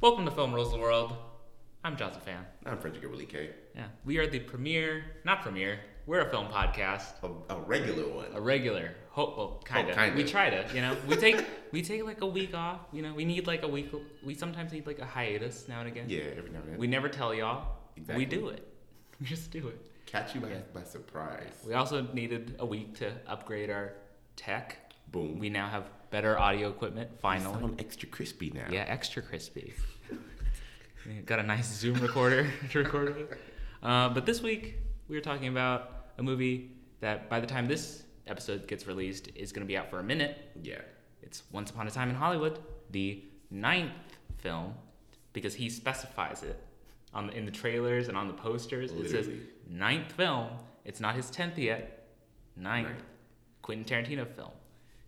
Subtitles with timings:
[0.00, 1.16] Welcome to Film Rules the World.
[1.84, 2.44] I'm Johnson Fan.
[2.66, 3.50] I'm Frederick K.
[3.74, 5.80] Yeah, we are the premiere, not premiere.
[6.06, 8.26] We're a film podcast, A, a regular one.
[8.32, 8.92] a regular.
[9.16, 9.96] Well, kind of.
[9.96, 10.16] Oh, kinda.
[10.16, 10.96] We try to, you know.
[11.08, 12.80] We take we take like a week off.
[12.92, 13.92] You know, we need like a week.
[14.24, 16.06] We sometimes need like a hiatus now and again.
[16.08, 16.78] yeah, every now and then.
[16.78, 17.66] We never tell y'all.
[17.96, 18.24] Exactly.
[18.24, 18.64] We do it.
[19.20, 19.84] We just do it.
[20.06, 20.58] Catch you by, Yeah.
[20.72, 21.52] by surprise.
[21.66, 23.94] We also needed a week to upgrade our
[24.36, 24.76] tech.
[25.10, 25.38] Boom.
[25.38, 27.10] We now have better audio equipment.
[27.20, 27.60] Finally.
[27.60, 28.66] sound extra crispy now.
[28.70, 29.74] Yeah, extra crispy.
[31.24, 33.38] Got a nice Zoom recorder to record with.
[33.82, 34.76] Uh, but this week,
[35.08, 39.52] we were talking about a movie that by the time this episode gets released is
[39.52, 40.36] going to be out for a minute.
[40.62, 40.80] Yeah.
[41.22, 42.58] It's Once Upon a Time in Hollywood,
[42.90, 43.92] the ninth
[44.38, 44.74] film,
[45.32, 46.62] because he specifies it
[47.14, 48.92] on the, in the trailers and on the posters.
[48.92, 49.28] It says
[49.68, 50.48] ninth film.
[50.84, 52.08] It's not his tenth yet.
[52.56, 52.88] Ninth.
[52.88, 53.02] Ninth.
[53.62, 54.50] Quentin Tarantino film.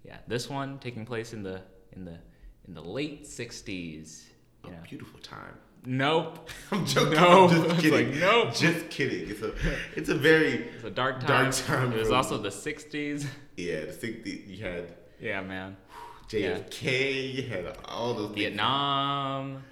[0.05, 2.19] Yeah, this one taking place in the in the
[2.67, 4.25] in the late '60s.
[4.65, 4.77] A know.
[4.89, 5.55] beautiful time.
[5.87, 6.51] Nope.
[6.71, 7.15] I'm joking.
[7.21, 7.49] No.
[7.49, 8.11] I'm just kidding.
[8.13, 8.55] like, nope.
[8.55, 9.31] Just kidding.
[9.31, 9.55] It's a,
[9.97, 11.45] it's a very, It's a dark time.
[11.51, 13.27] Dark time It was also the '60s.
[13.57, 15.77] yeah, the thing that you had Yeah, man.
[16.29, 18.37] JFK, you had all those things.
[18.41, 19.63] Vietnam,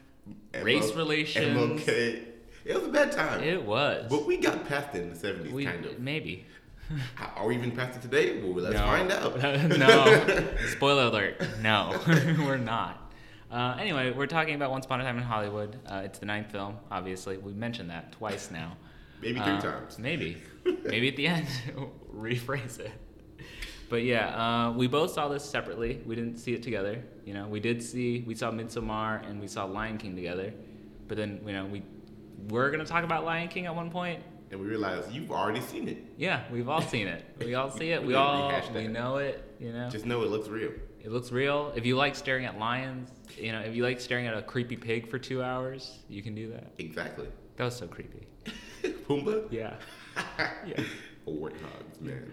[0.52, 1.56] ML race relations.
[1.56, 2.24] MLK.
[2.64, 3.42] It was a bad time.
[3.42, 4.06] It was.
[4.10, 5.98] but we got past it in the 70s, we, kind of.
[5.98, 6.44] maybe.
[7.36, 8.40] Are we even past it today?
[8.40, 8.80] Well, let's No.
[8.86, 9.38] find out.
[9.78, 10.46] no.
[10.72, 11.42] Spoiler alert.
[11.62, 13.12] No, we're not.
[13.50, 15.76] Uh, anyway, we're talking about Once Upon a Time in Hollywood.
[15.86, 17.36] Uh, it's the ninth film, obviously.
[17.38, 18.76] We mentioned that twice now.
[19.20, 19.98] Maybe three Uh, times.
[19.98, 20.36] Maybe.
[20.84, 21.46] Maybe at the end,
[22.14, 22.92] rephrase it.
[23.90, 24.28] But yeah,
[24.68, 26.02] uh, we both saw this separately.
[26.04, 27.02] We didn't see it together.
[27.24, 30.52] You know, we did see, we saw Midsommar and we saw Lion King together.
[31.08, 31.82] But then, you know, we
[32.50, 34.22] were going to talk about Lion King at one point.
[34.50, 35.98] And we realized you've already seen it.
[36.16, 37.24] Yeah, we've all seen it.
[37.38, 38.00] We all see it.
[38.02, 39.90] We We all, we know it, you know.
[39.90, 40.70] Just know it looks real.
[41.00, 41.72] It looks real.
[41.76, 44.76] If you like staring at lions, you know, if you like staring at a creepy
[44.76, 46.72] pig for two hours, you can do that.
[46.78, 47.28] Exactly.
[47.56, 48.26] That was so creepy.
[48.82, 49.50] Pumbaa?
[49.50, 49.74] Yeah.
[50.66, 50.82] yeah.
[51.26, 52.32] Warthogs, man.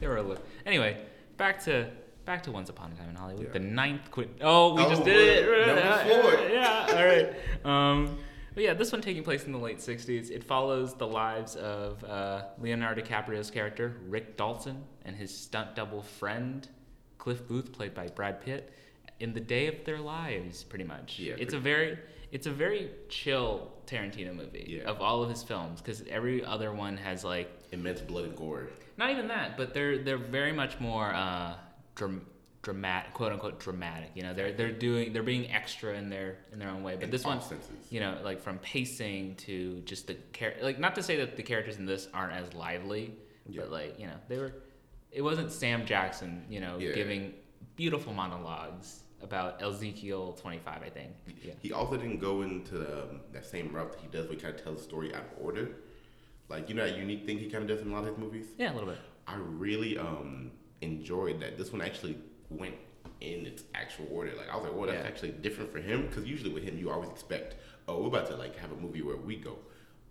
[0.00, 0.42] they were a little.
[0.66, 0.96] Anyway,
[1.36, 1.88] back to
[2.24, 3.46] back to Once Upon a Time in Hollywood.
[3.46, 3.52] Yeah.
[3.52, 4.30] The ninth quit.
[4.40, 5.66] Oh, we Oh, just did it.
[5.66, 6.48] number four.
[6.48, 6.86] Yeah.
[6.90, 7.34] All right.
[7.64, 8.18] Um,
[8.54, 10.30] but yeah, this one taking place in the late '60s.
[10.30, 16.02] It follows the lives of uh, Leonardo DiCaprio's character Rick Dalton and his stunt double
[16.02, 16.66] friend
[17.18, 18.72] Cliff Booth, played by Brad Pitt,
[19.20, 21.18] in the day of their lives, pretty much.
[21.18, 21.98] Yeah, it's a very
[22.32, 24.88] it's a very chill Tarantino movie Yeah.
[24.90, 28.68] of all of his films because every other one has like Immense blood and gore.
[28.96, 31.54] not even that, but they're they're very much more uh,
[31.94, 32.26] dram-
[32.62, 34.10] dramatic, quote unquote dramatic.
[34.14, 36.94] You know, they're they're doing they're being extra in their in their own way.
[36.94, 37.68] But In this one, senses.
[37.90, 41.42] you know, like from pacing to just the care, like not to say that the
[41.42, 43.14] characters in this aren't as lively,
[43.48, 43.62] Yeah.
[43.62, 44.52] but like you know they were.
[45.10, 46.92] It wasn't Sam Jackson, you know, Yeah.
[46.92, 47.34] giving
[47.76, 50.82] beautiful monologues about Ezekiel twenty five.
[50.82, 51.10] I think.
[51.44, 51.52] Yeah.
[51.60, 54.54] He also didn't go into um, that same route that he does, where he kind
[54.54, 55.68] of tells the story out of order.
[56.48, 58.18] Like you know that unique thing he kind of does in a lot of his
[58.18, 58.46] movies.
[58.56, 58.98] Yeah, a little bit.
[59.26, 61.58] I really um enjoyed that.
[61.58, 62.16] This one actually
[62.58, 62.74] went
[63.20, 64.32] in its actual order.
[64.36, 65.08] Like I was like, well, that's Yeah.
[65.08, 67.56] actually different for him because usually with him, you always expect,
[67.88, 69.58] oh, we're about to like have a movie where we go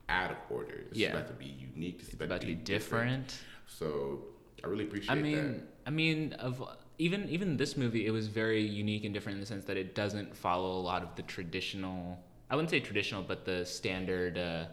[0.10, 0.84] out of order.
[0.90, 1.10] It's Yeah.
[1.12, 1.96] about to be unique.
[2.00, 3.38] It's, It's about to be different.
[3.68, 4.26] So
[4.64, 5.22] I really appreciate I that.
[5.22, 6.62] mean, I mean, of
[6.98, 9.96] even even this movie, it was very unique and different in the sense that it
[9.96, 12.22] doesn't follow a lot of the traditional.
[12.50, 14.66] I wouldn't say traditional, but the standard uh,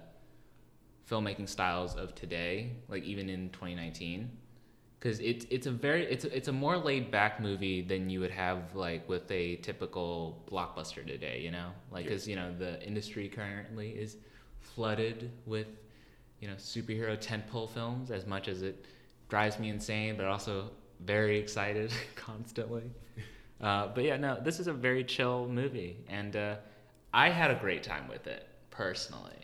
[1.09, 2.73] filmmaking styles of today.
[2.89, 4.31] Like even in 2019,
[4.99, 8.21] because it's it's a very it's a, it's a more laid back movie than you
[8.21, 11.41] would have like with a typical blockbuster today.
[11.41, 14.17] You know, like because you know the industry currently is
[14.61, 15.69] flooded with
[16.41, 18.85] you know superhero tentpole films as much as it
[19.29, 20.71] drives me insane, but also
[21.01, 22.91] very excited constantly.
[23.61, 26.55] Uh, but yeah, no, this is a very chill movie, and uh,
[27.13, 29.35] I had a great time with it personally.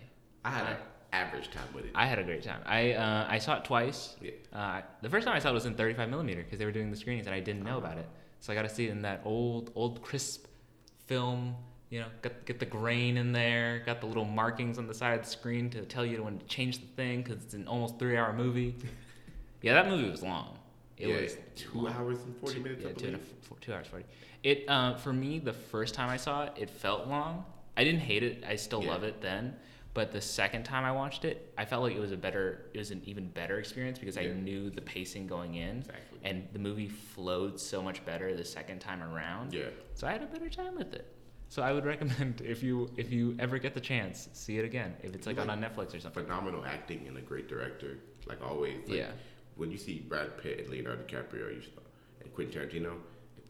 [0.44, 0.76] I had an
[1.14, 1.92] average time with it.
[1.94, 2.60] I had a great time.
[2.66, 4.16] I uh, I saw it twice.
[4.20, 4.30] Yeah.
[4.52, 6.90] Uh, the first time I saw it was in 35 millimeter because they were doing
[6.90, 8.08] the screenings and I didn't know about it.
[8.40, 10.46] So I got to see it in that old old crisp
[11.06, 11.54] film.
[11.90, 13.82] You know, got get the grain in there.
[13.86, 16.46] Got the little markings on the side of the screen to tell you when to
[16.46, 18.74] change the thing because it's an almost three hour movie.
[19.62, 20.58] yeah, that movie was long.
[20.96, 21.92] It yeah, was two long.
[21.92, 22.82] hours and forty minutes.
[22.82, 24.04] Yeah, I two, a four, two hours forty.
[24.42, 27.44] It uh, for me the first time I saw it, it felt long.
[27.76, 28.44] I didn't hate it.
[28.48, 28.90] I still Yeah.
[28.90, 29.56] love it then.
[29.94, 32.78] But the second time I watched it, I felt like it was a better, it
[32.78, 36.18] was an even better experience because I knew the pacing going in, Exactly.
[36.24, 39.52] and the movie flowed so much better the second time around.
[39.54, 39.66] Yeah.
[39.94, 41.06] So I had a better time with it.
[41.48, 44.94] So I would recommend if you if you ever get the chance, see it again.
[45.04, 46.24] If it's like on, Like, on Netflix or something.
[46.24, 48.78] Phenomenal acting and a great director, like always.
[48.88, 49.10] Like, Yeah.
[49.56, 51.62] When you see Brad Pitt and Leonardo DiCaprio you,
[52.20, 52.94] and Quentin Tarantino,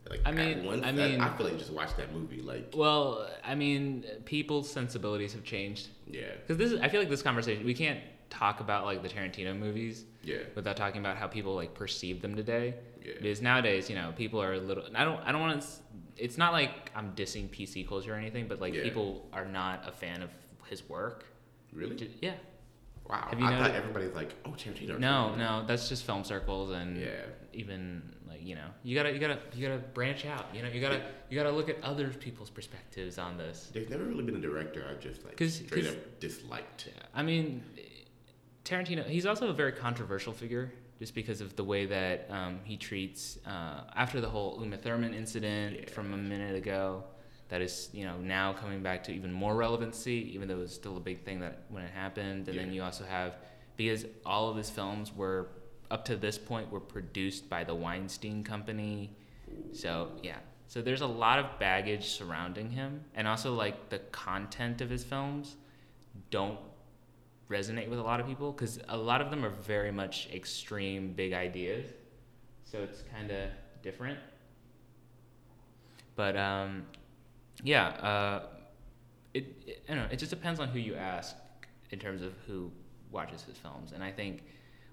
[0.09, 2.43] Like I mean- once, I mean- I, feel like you just watched that movie.
[2.43, 5.89] Like Well, I mean, people's sensibilities have changed.
[6.07, 9.09] yeah, Because this, is, I feel like this conversation, we can't talk about like the
[9.09, 12.75] Tarantino movies yeah, without talking about how people like perceive them today.
[13.05, 13.13] yeah.
[13.21, 14.85] Because nowadays, you know, people are a little.
[14.95, 15.21] I don't.
[15.23, 15.69] I don't want to.
[16.17, 18.83] It's not like I'm dissing PC culture or anything, but like Yeah.
[18.83, 20.31] people are not a fan of
[20.69, 21.25] his work.
[21.73, 22.11] Really?
[22.23, 22.35] Yeah.
[23.09, 23.27] Wow.
[23.31, 24.99] Have you I thought noticed- everybody's like, oh, Tarantino.
[24.99, 27.09] No, no, that's just film circles and Yeah.
[27.53, 28.03] even
[28.45, 30.47] you know, you gotta, you gotta, you gotta branch out.
[30.55, 31.01] You know, you gotta,
[31.31, 33.71] you gotta look at other people's perspectives on this.
[33.73, 36.87] There's never really been a director i've just like 'Cause- straight 'cause- up disliked.
[36.89, 37.65] Yeah, I mean,
[38.65, 39.05] Tarantino.
[39.07, 43.39] He's also a very controversial figure, just because of the way that um, he treats
[43.47, 45.91] uh, after the whole Uma Thurman incident Yeah.
[45.91, 47.05] from a minute ago.
[47.51, 50.73] That is, you know, now coming back to even more relevancy, even though it was
[50.75, 52.49] still a big thing that when it happened.
[52.49, 53.37] And then you also have
[53.77, 55.49] because all of his films were
[55.95, 59.11] up to this point were produced by the Weinstein Company.
[59.73, 64.81] So yeah, so there's a lot of baggage surrounding him, and also like the content
[64.81, 65.55] of his films
[66.31, 66.59] don't
[67.49, 71.13] resonate with a lot of people because a lot of them are very much extreme
[71.13, 71.87] big ideas.
[72.65, 73.51] So it's kind of
[73.83, 74.19] different.
[76.17, 76.87] But um,
[77.63, 78.43] yeah uh,
[79.33, 81.37] it, it I don't know it just depends on who you ask
[81.91, 82.73] in terms of who
[83.13, 83.93] watches his films.
[83.93, 84.43] And I think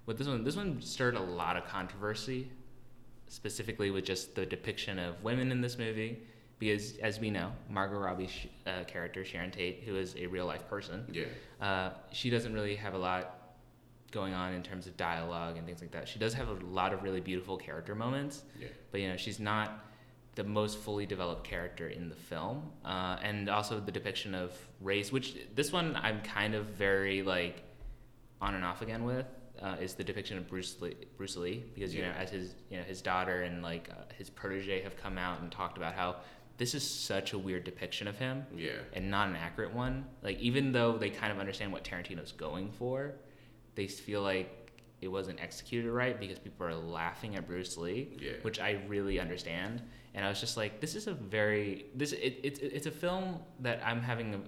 [0.06, 2.50] with this one this one stirred a lot of controversy
[3.28, 6.18] specifically with just the depiction of women in this movie
[6.58, 8.30] because as we know Margot Robbie's
[8.66, 11.24] uh, character Sharon Tate who is a real life person Yeah.
[11.66, 13.38] uh, she doesn't really have a lot
[14.10, 16.06] going on in terms of dialogue and things like that.
[16.06, 18.68] She does have a lot of really beautiful character moments, Yeah.
[18.90, 19.86] but you know she's not
[20.34, 22.70] the most fully developed character in the film.
[22.84, 24.52] Uh, and also the depiction of
[24.82, 27.62] race, which this one I'm kind of very like
[28.42, 29.24] on and off again with.
[29.62, 32.08] Uh, is the depiction of Bruce Lee, Bruce Lee because you Yeah.
[32.10, 35.40] know as his you know his daughter and like uh, his protege have come out
[35.40, 36.16] and talked about how
[36.58, 38.72] this is such a weird depiction of him Yeah.
[38.92, 40.04] and not an accurate one.
[40.20, 43.14] Like even though they kind of understand what Tarantino's going for,
[43.76, 48.32] they feel like it wasn't executed right because people are laughing at Bruce Lee, Yeah.
[48.42, 49.80] which I really understand.
[50.14, 53.38] And I was just like, this is a very this it, it's it's a film
[53.60, 54.40] that I'm having a,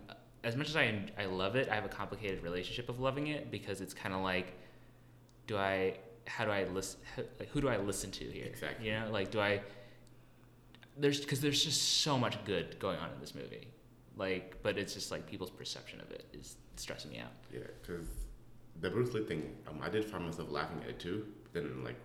[0.46, 3.50] as much as I I love it, I have a complicated relationship of loving it
[3.52, 4.48] because it's kind of like,
[5.46, 7.00] do I how do I listen
[7.38, 8.46] like who do I listen to here?
[8.46, 8.86] Exactly.
[8.86, 9.60] You know, like do I
[10.96, 13.66] there's because there's just so much good going on in this movie
[14.16, 18.06] like but it's just like people's perception of it is stressing me out Yeah, because
[18.80, 21.26] the Bruce Lee thing, um, I did find myself laughing at it too.
[21.44, 21.96] But then, like,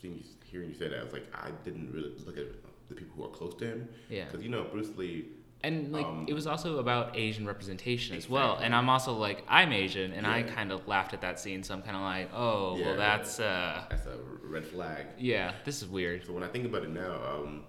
[0.00, 2.46] seeing you, hearing you say that, I was like, I didn't really look at
[2.88, 3.88] the people who are close to him.
[4.08, 5.26] yeah Because, you know, Bruce Lee,
[5.64, 9.44] and like Um, it was also about asian representation as well and i'm also like
[9.48, 12.28] i'm asian and i kind of laughed at that scene so i'm kind of like
[12.34, 12.86] oh Yeah.
[12.86, 15.06] well that's uh that's a red flag.
[15.18, 17.64] yeah this is weird So when I think about it now, um,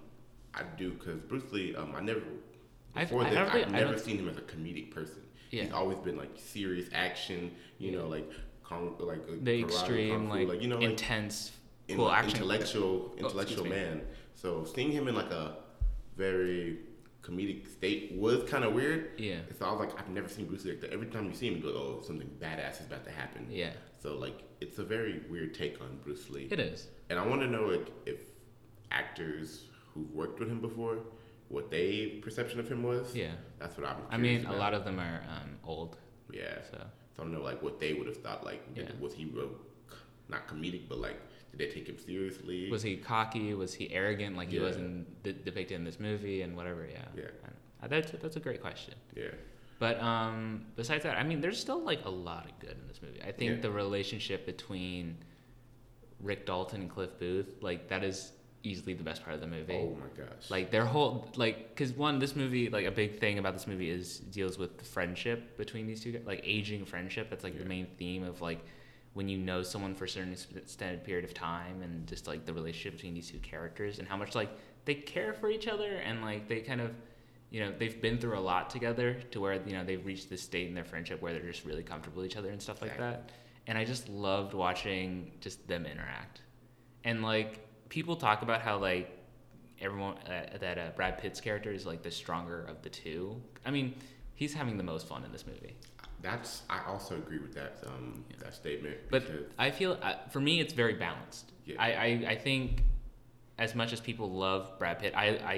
[0.54, 2.20] I do, because Bruce Lee, um, I never,
[2.94, 5.22] I've- before this i've never seen him as a comedic person.
[5.50, 5.62] Yeah.
[5.64, 8.28] He's always been, like, serious action, you know, like,
[8.68, 11.52] kung, like, uh, the karate, extreme fu, like, you know, like, intense
[11.88, 13.70] in- cool action intellectual Oh, intellectual me.
[13.70, 13.96] man.
[14.34, 15.56] So seeing him in like a
[16.16, 16.78] very
[17.26, 19.00] comedic state was kind of weird.
[19.18, 20.92] yeah So I was like, I've never seen Bruce Lee like that.
[20.92, 23.46] Every time you see him, you go, oh, something badass is about to happen.
[23.50, 23.70] yeah
[24.02, 26.48] So like, it's a very weird take on Bruce Lee.
[26.50, 28.18] it is And I want to know like, if
[28.90, 30.98] actors who've worked with him before,
[31.48, 33.14] what they perception of him was.
[33.14, 33.96] yeah That's what I'm.
[34.10, 35.96] i mean a lot of them are um, old
[36.32, 36.56] Yeah.
[36.70, 36.78] so
[37.16, 38.44] So I don't know like what they would have thought.
[38.44, 38.84] Like, Yeah.
[39.00, 39.50] was he real,
[40.28, 41.20] not comedic, but like,
[41.56, 42.70] did they take him seriously?
[42.70, 44.62] was he cocky was he arrogant like he Yeah.
[44.62, 47.24] wasn't de- depicted in this movie and whatever yeah Yeah.
[47.82, 49.28] Uh, that's, that's a great question yeah.
[49.80, 53.02] But um, besides that, I mean, there's still like a lot of good in this
[53.02, 53.20] movie.
[53.20, 53.60] I think Yeah.
[53.60, 55.16] the relationship between
[56.20, 58.32] Rick Dalton and Cliff Booth, like that is
[58.62, 59.74] easily the best part of the movie.
[59.74, 60.48] Oh my gosh.
[60.48, 63.90] Like their whole like, because one, this movie, like a big thing about this movie
[63.90, 67.28] is deals with the friendship between these two, guys, like aging friendship.
[67.28, 68.64] That's like the main theme of like
[69.14, 72.52] when you know someone for a certain extended period of time, and just like the
[72.52, 74.50] relationship between these two characters, and how much like
[74.84, 76.90] they care for each other, and like they kind of
[77.50, 80.42] you know they've been through a lot together to where you know they've reached this
[80.42, 82.98] state in their friendship where they're just really comfortable with each other and stuff like
[82.98, 83.30] that.
[83.66, 86.42] And i just loved watching just them interact.
[87.04, 89.16] And like people talk about how like
[89.80, 93.40] everyone uh, that uh, brad pitt's character is like the stronger of the two.
[93.64, 93.94] I mean
[94.34, 95.76] he's having the most fun in this movie
[96.24, 98.96] That's I also agree with that um that statement.
[99.10, 99.22] but
[99.58, 101.76] i feel uh, for me it's very balanced Yeah.
[101.86, 102.82] I, I i think
[103.58, 105.56] as much as people love brad pitt i i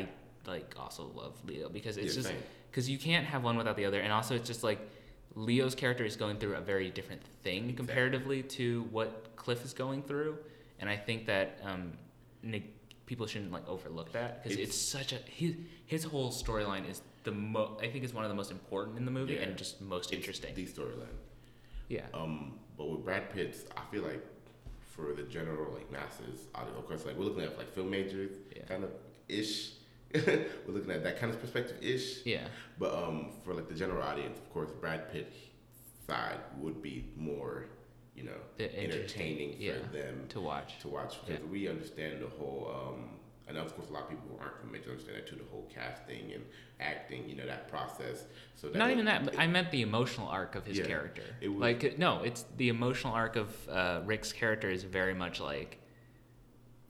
[0.53, 2.33] like also love leo because it's Yeah, just
[2.71, 4.81] because you can't have one without the other and also it's just like
[5.37, 10.03] leo's character is going through a very different thing comparatively to what cliff is going
[10.03, 10.33] through
[10.81, 11.93] and i think that um,
[13.07, 15.55] people shouldn't like overlook that because It's- it's, such a his
[15.87, 19.05] his whole storyline is the mo I think is one of the most important in
[19.05, 19.43] the movie Yeah.
[19.43, 20.55] and just most interesting.
[20.55, 21.19] The storyline.
[21.89, 22.07] yeah.
[22.15, 24.25] Um, but with Brad Pitt, I feel like
[24.95, 28.63] for the general like masses, of course, like we're looking at like film majors, Yeah.
[28.73, 28.91] kind of
[29.29, 29.73] ish.
[30.15, 32.25] we're looking at that kind of perspective ish.
[32.25, 32.47] Yeah.
[32.79, 35.33] But um, for like the general audience, of course, Brad Pitt
[36.07, 37.65] side would be more,
[38.15, 40.79] you know, entertaining for yeah, them to watch.
[40.83, 41.51] to watch because Yeah.
[41.51, 42.63] we understand the whole.
[42.79, 43.11] Um,
[43.49, 45.37] and of course, a lot of people who aren't film majors understand that too.
[45.37, 46.45] The whole casting and
[46.81, 48.25] acting, you know, that process.
[48.55, 51.23] So that Not even that, but I meant the emotional arc of his Yeah, character.
[51.41, 55.41] it was- like no, it's the emotional arc of uh, Rick's character is very much
[55.41, 55.79] like,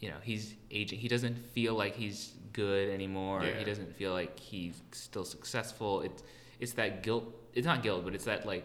[0.00, 0.98] you know, he's aging.
[0.98, 3.44] He doesn't feel like he's good anymore.
[3.44, 3.58] Yeah.
[3.58, 6.00] He doesn't feel like he's still successful.
[6.02, 6.22] It's
[6.58, 7.24] it's that guilt.
[7.52, 8.64] It's not guilt, but it's that like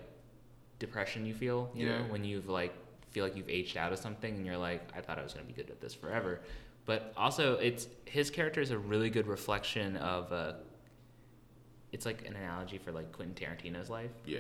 [0.80, 1.72] depression you feel.
[1.76, 2.08] You know, Yeah.
[2.12, 2.74] when you've like
[3.12, 5.46] feel like you've aged out of something and you're like, I thought I was gonna
[5.46, 6.42] be good at this forever.
[6.86, 10.32] But also, it's his character is a really good reflection of.
[10.32, 10.54] Uh,
[11.92, 14.12] it's like an analogy for like Quentin Tarantino's life.
[14.26, 14.40] Yeah.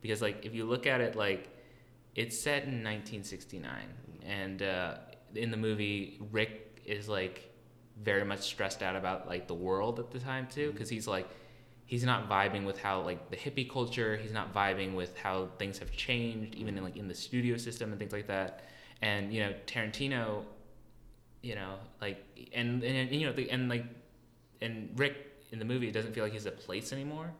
[0.00, 1.48] because like if you look at it like
[2.14, 3.72] it's set in 1969
[4.24, 4.94] and uh,
[5.34, 7.50] in the movie rick is like
[8.02, 10.72] very much stressed out about like the world at the time too.
[10.72, 11.28] Because he's like
[11.86, 15.78] he's not vibing with how like the hippie culture he's not vibing with how things
[15.78, 18.64] have changed even in like in the studio system and things like that.
[19.02, 20.44] And you know tarantino
[21.42, 23.84] you know like and and, and you know the, and like
[24.60, 25.16] and rick
[25.50, 27.30] in the movie doesn't feel like he's a place anymore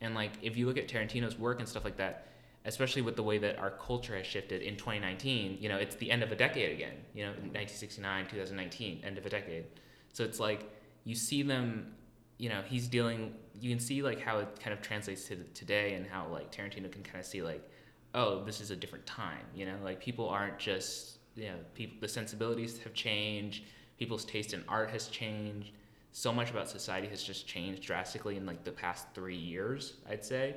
[0.00, 2.28] and like if you look at Tarantino's work and stuff like that,
[2.64, 6.10] especially with the way that our culture has shifted in 2019, you know, it's the
[6.10, 6.94] end of a decade again.
[7.14, 9.64] You know, 1969, 2019, end of a decade.
[10.12, 10.70] So it's like
[11.04, 11.94] you see them,
[12.38, 13.34] you know, he's dealing.
[13.60, 16.90] You can see like how it kind of translates to today and how like Tarantino
[16.90, 17.68] can kind of see like,
[18.14, 19.44] oh, this is a different time.
[19.54, 23.64] You know, like people aren't just you know, people the sensibilities have changed.
[23.98, 25.72] People's taste in art has changed.
[26.12, 30.24] So much about society has just changed drastically in like the past three years i'd
[30.24, 30.56] say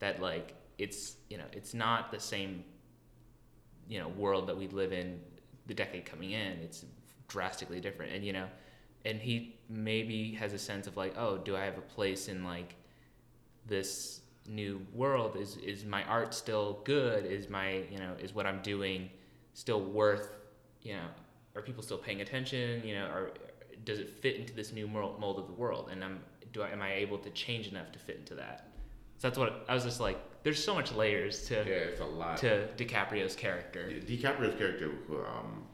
[0.00, 2.64] that like it's you know it's not the same
[3.88, 5.20] you know world that we live in
[5.66, 6.58] the decade coming in.
[6.62, 6.84] It's
[7.28, 8.12] drastically different.
[8.12, 8.46] And you know
[9.04, 12.44] and he maybe has a sense of like oh do i have a place in
[12.44, 12.74] like
[13.66, 15.36] this new world?
[15.36, 17.26] Is is my art still good?
[17.26, 19.10] Is my you know is what i'm doing
[19.58, 20.28] still worth
[20.82, 21.06] you know
[21.56, 23.30] are people still paying attention you know or
[23.84, 26.20] does it fit into this new mold of the world and i'm
[26.52, 28.68] do I, am i able to change enough to fit into that
[29.16, 32.04] so that's what i was just like there's so much layers to Yeah, it's a
[32.04, 32.36] lot.
[32.38, 35.64] to DiCaprio's character Yeah, DiCaprio's character um,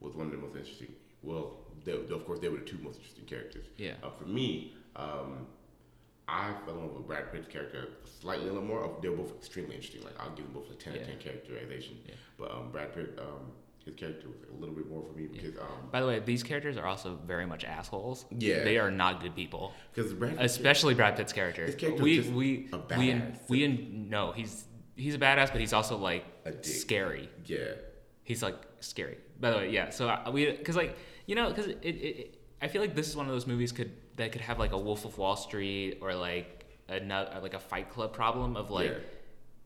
[0.00, 0.92] was one of the most interesting.
[1.22, 3.66] Well, they- of course, they were the two most interesting characters.
[3.78, 3.94] Yeah.
[4.02, 5.46] Uh, for me, um,
[6.28, 7.88] I fell in love with Brad Pitt's character
[8.20, 8.96] slightly a little more.
[9.02, 10.02] They're both extremely interesting.
[10.04, 11.98] Like I'll give them both a ten out of ten characterization.
[12.06, 12.14] Yeah.
[12.38, 13.50] But um, Brad Pitt, um,
[13.84, 16.42] his character was a little bit more for me because um, by the way these
[16.44, 18.62] characters are also very much assholes Yeah.
[18.62, 21.66] they are not good people because especially Brad Pitt's character.
[21.66, 24.64] His character we we a we we no, he's
[24.94, 26.24] he's a badass, but he's also like
[26.62, 27.28] scary.
[27.46, 27.58] yeah,
[28.22, 29.18] He's like scary.
[29.40, 29.90] By the way, yeah.
[29.90, 33.08] So I, we because like you know because it, it, it I feel like this
[33.08, 35.98] is one of those movies could that could have like a Wolf of Wall Street
[36.00, 38.90] or like another like a Fight Club problem of like.
[38.90, 38.98] Yeah.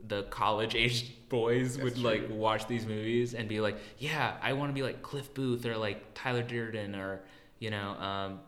[0.08, 4.52] The college aged boys That's would like watch these movies and be like, "Yeah, I
[4.52, 7.22] want to be like Cliff Booth or like Tyler Durden or
[7.58, 8.40] you know um,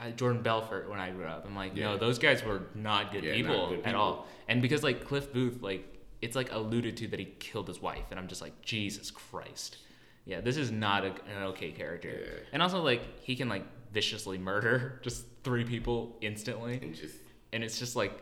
[0.00, 1.44] uh, Jordan Belfort when I grew up.
[1.46, 3.36] I'm like, no, those guys were not good, Yeah, not
[3.70, 4.26] people, at all.
[4.48, 5.84] And because like Cliff Booth, like
[6.22, 9.78] it's like alluded to that he killed his wife, and I'm just like, Jesus Christ.
[10.26, 12.08] Yeah, this is not a, an okay character.
[12.24, 12.38] Yeah.
[12.52, 17.16] And also like he can like viciously murder just three people instantly, and just
[17.52, 18.20] and it's just like.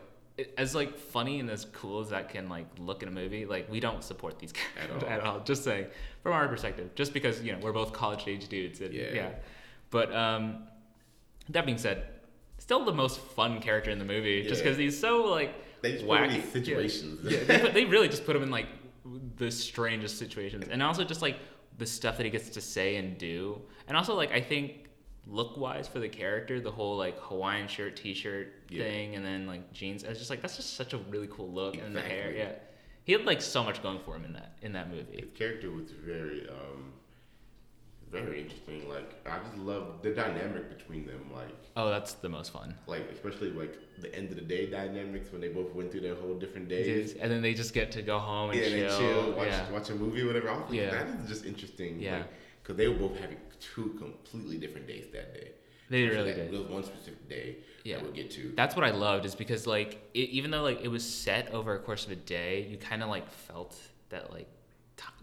[0.57, 3.69] As like funny and as cool as that can like look in a movie, like
[3.69, 5.09] we don't support these At characters all.
[5.09, 5.39] at all.
[5.41, 5.85] Just saying,
[6.23, 8.81] from our perspective, just because you know we're both college age dudes.
[8.81, 9.13] And, Yeah.
[9.13, 9.29] yeah.
[9.91, 10.63] But um,
[11.49, 12.07] that being said,
[12.57, 16.07] still the most fun character in the movie, just because he's so like they just
[16.07, 16.51] put him in wacky.
[16.51, 17.19] situations.
[17.31, 18.65] Yeah, yeah they, put, they really just put him in like
[19.37, 21.37] the strangest situations, and also just like
[21.77, 24.89] the stuff that he gets to say and do, and also like I think
[25.25, 28.83] look wise for the character, the whole like Hawaiian shirt, T-shirt Yeah.
[28.83, 30.03] thing, and then like jeans.
[30.03, 32.51] I was just like that's just such a really cool look, and the hair, yeah.
[33.05, 35.17] He had like so much going for him in that in that movie.
[35.21, 36.93] His character was very, um,
[38.13, 38.87] very interesting.
[38.89, 41.29] Like I just love the dynamic between them.
[41.33, 42.75] Like, Oh, that's the most fun.
[42.87, 46.15] like especially like the end of the day dynamics when they both went through their
[46.15, 47.13] whole different days.
[47.19, 48.99] And then they just get to go home and Yeah, and chill.
[48.99, 49.71] chill, watch, yeah.
[49.71, 50.49] watch a movie, whatever.
[50.49, 50.91] I was like, Yeah.
[50.91, 51.99] that is just interesting.
[51.99, 52.23] Yeah.
[52.61, 55.49] because they were both having two completely different days that day.
[55.89, 56.51] They So really that, did.
[56.53, 57.95] There was one specific day Yeah.
[57.97, 58.53] that we'll get to.
[58.55, 61.75] That's what I loved is because like it, even though like it was set over
[61.75, 63.75] a course of a day, you kind of like felt
[64.09, 64.47] that like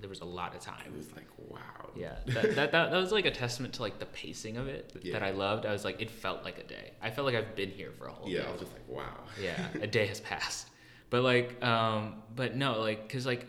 [0.00, 0.82] there was a lot of time.
[0.86, 1.90] It was like wow.
[1.96, 4.92] Yeah, that, that, that, that was like a testament to like the pacing of it
[5.02, 5.12] Yeah.
[5.14, 5.66] that I loved.
[5.66, 6.92] I was like, it felt like a day.
[7.02, 8.46] I felt like I've been here for a whole Yeah, day.
[8.48, 9.18] I was just like wow.
[9.40, 10.68] yeah a day has passed
[11.10, 13.46] but like um but no like because like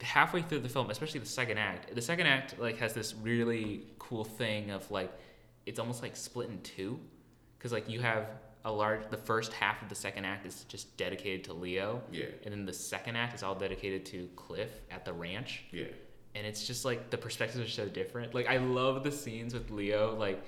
[0.00, 3.84] halfway through the film especially the second act the second act like has this really
[3.98, 5.12] cool thing of like
[5.66, 6.98] it's almost like split in two
[7.58, 8.26] because like you have
[8.66, 12.26] a large the first half of the second act is just dedicated to leo Yeah.
[12.44, 15.84] and then the second act is all dedicated to cliff at the ranch Yeah.
[16.34, 18.34] and it's just like the perspectives are so different.
[18.34, 20.42] Like I love the scenes with Leo like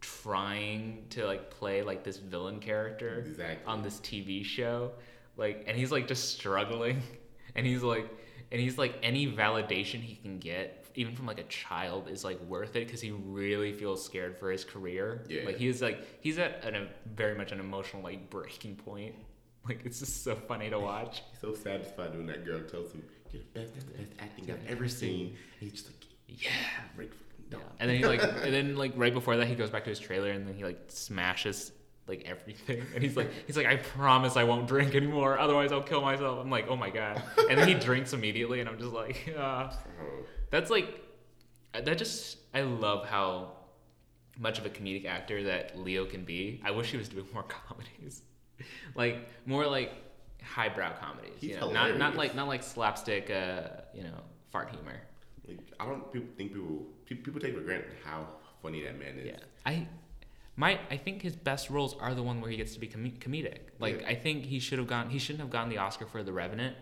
[0.00, 3.66] trying to like play like this villain character Exactly.
[3.66, 4.92] on this TV show.
[5.36, 7.02] Like and he's like just struggling
[7.54, 8.08] and he's like
[8.52, 12.40] and he's like any validation he can get even from like a child is like
[12.42, 15.24] worth it because he really feels scared for his career.
[15.28, 15.44] Yeah.
[15.44, 19.14] Like he is like he's at an, a very much an emotional like breaking point.
[19.68, 21.22] Like it's just so funny to watch.
[21.32, 23.74] He's so satisfied when that girl tells him, "You're the best.
[23.74, 26.50] That's the best acting I've ever seen." And he's just like, Yeah.
[27.50, 27.58] No.
[27.58, 27.64] Yeah.
[27.80, 29.98] And then he like, and then like right before that, he goes back to his
[29.98, 31.72] trailer and then he like smashes
[32.08, 32.82] like everything.
[32.94, 36.38] And he's like, he's like, I promise I won't drink anymore, otherwise I'll kill myself.
[36.40, 37.22] I'm like, oh my god.
[37.50, 39.76] And then he drinks immediately, and I'm just like, ah.
[40.00, 40.24] Oh,
[40.56, 41.02] That's like,
[41.74, 43.52] that just I love how
[44.38, 46.62] much of a comedic actor that Leo can be.
[46.64, 48.22] I wish he was doing more comedies,
[48.94, 49.92] like more like
[50.42, 51.34] highbrow comedies.
[51.40, 54.98] He's you know, not not like not like slapstick, uh, you know, fart humor.
[55.46, 58.26] like, I don't people think people people take for granted how
[58.62, 59.26] funny that man is.
[59.26, 59.36] Yeah,
[59.66, 59.86] I,
[60.56, 63.10] my, I think his best roles are the one where he gets to be com-
[63.20, 63.58] comedic.
[63.78, 64.08] Like, Yeah.
[64.08, 65.10] I think he should have gone.
[65.10, 66.76] He shouldn't have gotten the Oscar for The Revenant,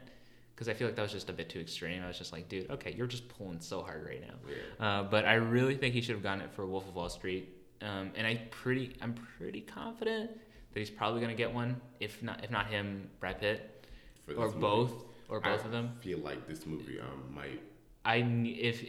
[0.54, 2.02] because I feel like that was just a bit too extreme.
[2.02, 4.34] I was just like, dude, okay, you're just pulling so hard right now.
[4.49, 4.87] Yeah.
[4.87, 7.49] Uh, but I really think he should have gotten it for Wolf of Wall Street.
[7.82, 10.30] Um, and I pretty, I'm pretty confident
[10.73, 11.80] that he's probably gonna get one.
[12.00, 13.87] If not, if not him, Brad Pitt,
[14.26, 14.58] For or movie.
[14.61, 14.92] both,
[15.28, 15.92] or both I of them.
[16.00, 17.61] feel like this movie um might
[18.04, 18.84] I if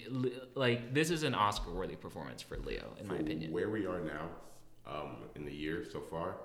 [0.55, 3.51] like this is an Oscar-worthy performance for Leo, in my opinion.
[3.51, 4.29] Where we are now,
[4.85, 6.35] um, in the year so far,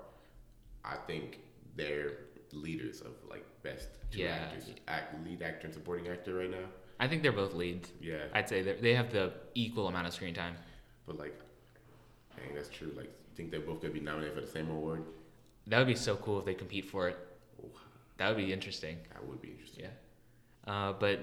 [0.83, 1.39] I think
[1.75, 2.13] they're
[2.53, 4.35] leaders of like best two Yeah.
[4.35, 6.65] actors, act, lead actor and supporting actor right now.
[6.99, 7.91] I think they're both leads.
[8.01, 10.55] Yeah, I'd say they have the equal amount of screen time.
[11.07, 11.37] but like,
[12.37, 12.91] dang, that's true.
[12.95, 15.03] Like, think they're both gonna be nominated for the same award?
[15.67, 17.17] That would be so cool if they compete for it.
[18.17, 18.97] That would be interesting.
[19.13, 19.85] That would be interesting.
[19.85, 20.71] Yeah.
[20.71, 21.19] Uh, but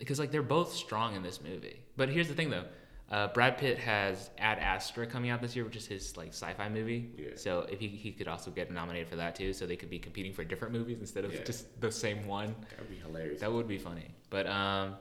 [0.00, 1.78] because like they're both strong in this movie.
[1.96, 2.64] But here's the thing though.
[3.12, 6.70] Uh, Brad Pitt has Ad Astra coming out this year, which is his like sci-fi
[6.70, 7.10] movie.
[7.18, 7.28] Yeah.
[7.36, 9.98] So if he, he could also get nominated for that too, so they could be
[9.98, 11.42] competing for different movies instead of Yeah.
[11.44, 12.56] just the same one.
[12.70, 13.40] That'd be hilarious.
[13.42, 14.08] That would be funny.
[14.30, 14.94] But um,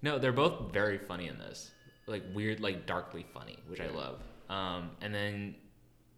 [0.00, 1.70] no, they're both very funny in this.
[2.06, 4.20] Like weird, like darkly funny, which I love.
[4.48, 5.54] Um, and then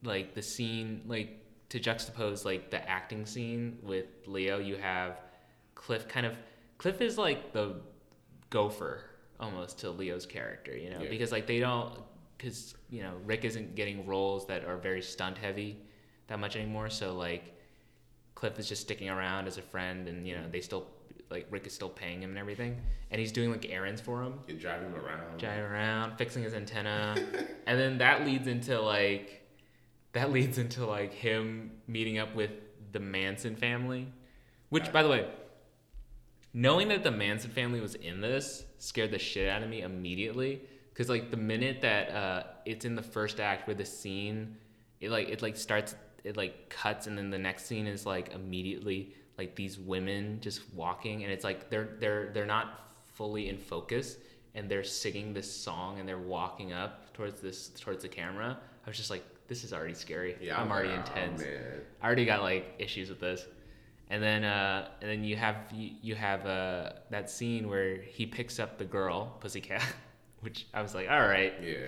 [0.05, 5.20] like the scene, like to juxtapose like the acting scene with Leo, you have
[5.75, 6.37] Cliff kind of.
[6.79, 7.81] Cliff is like the
[8.51, 9.01] gopher
[9.40, 11.11] almost to Leo's character, you know, Yeah.
[11.11, 11.99] because like they don't,
[12.37, 15.79] because you know Rick isn't getting roles that are very stunt heavy
[16.29, 16.90] that much anymore.
[16.90, 17.53] So like
[18.35, 20.87] Cliff is just sticking around as a friend, and you know they still
[21.31, 24.35] like Rick is still paying him and everything, and he's doing like errands for him,
[24.47, 25.38] You drive him around.
[25.38, 27.16] driving around, fixing his antenna,
[27.66, 29.42] and then that leads into like
[30.12, 32.51] that leads into like him meeting up with
[32.92, 34.07] the Manson family,
[34.68, 35.29] which by the way,
[36.55, 40.61] knowing that the Manson family was in this scared the shit out of me immediately
[40.90, 44.57] because like the minute that uh, it's in the first act where the scene
[45.01, 48.33] it like it like starts it like cuts and then the next scene is like
[48.33, 53.59] immediately like these women just walking and it's like they're they're they're not fully in
[53.59, 54.17] focus
[54.55, 58.88] and they're singing this song and they're walking up towards this towards the camera i
[58.88, 61.81] was just like this is already scary Yeah, i'm already oh, intense man.
[62.01, 63.45] I already got like issues with this.
[64.11, 68.27] And then uh, and then you have you, you have uh, that scene where he
[68.27, 69.83] picks up the girl, Pussycat,
[70.40, 71.55] which I was like, all right.
[71.62, 71.87] Yeah.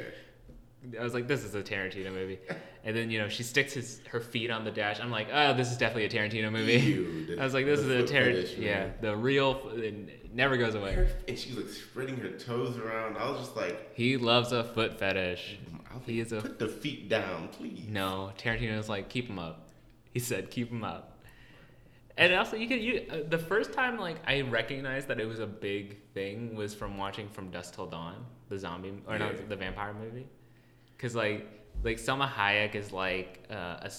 [1.01, 2.39] I was like, this is a Tarantino movie.
[2.85, 5.01] And then you know she sticks his her feet on the dash.
[5.01, 6.75] I'm like, oh, this is definitely a Tarantino movie.
[6.75, 8.59] Ew, I was like, this is a Tarantino.
[8.63, 9.71] Yeah, the real.
[9.75, 10.93] It never goes away.
[10.95, 13.17] Her- and she's like spreading her toes around.
[13.17, 15.59] I was just like, He loves a foot fetish.
[15.93, 17.87] Was He is a put the feet down, please.
[17.89, 19.69] No, Tarantino's like keep him up.
[20.13, 21.16] He said keep him up.
[22.19, 25.39] And also, you could you uh, the first time like I recognized that it was
[25.41, 29.37] a big thing was from watching From Dusk Till Dawn, the zombie or no, Yeah.
[29.49, 30.27] the vampire movie,
[30.97, 31.47] because like
[31.85, 33.91] like Salma Hayek is like uh, a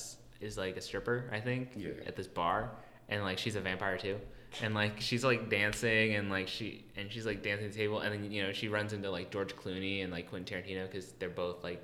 [0.41, 1.89] is like a stripper I think Yeah.
[2.07, 2.71] at this bar,
[3.09, 4.19] and like she's a vampire too,
[4.63, 7.99] and like she's like dancing and like she and she's like dancing at the table,
[7.99, 11.11] and then you know she runs into like George Clooney and like Quentin Tarantino because
[11.19, 11.83] they're both like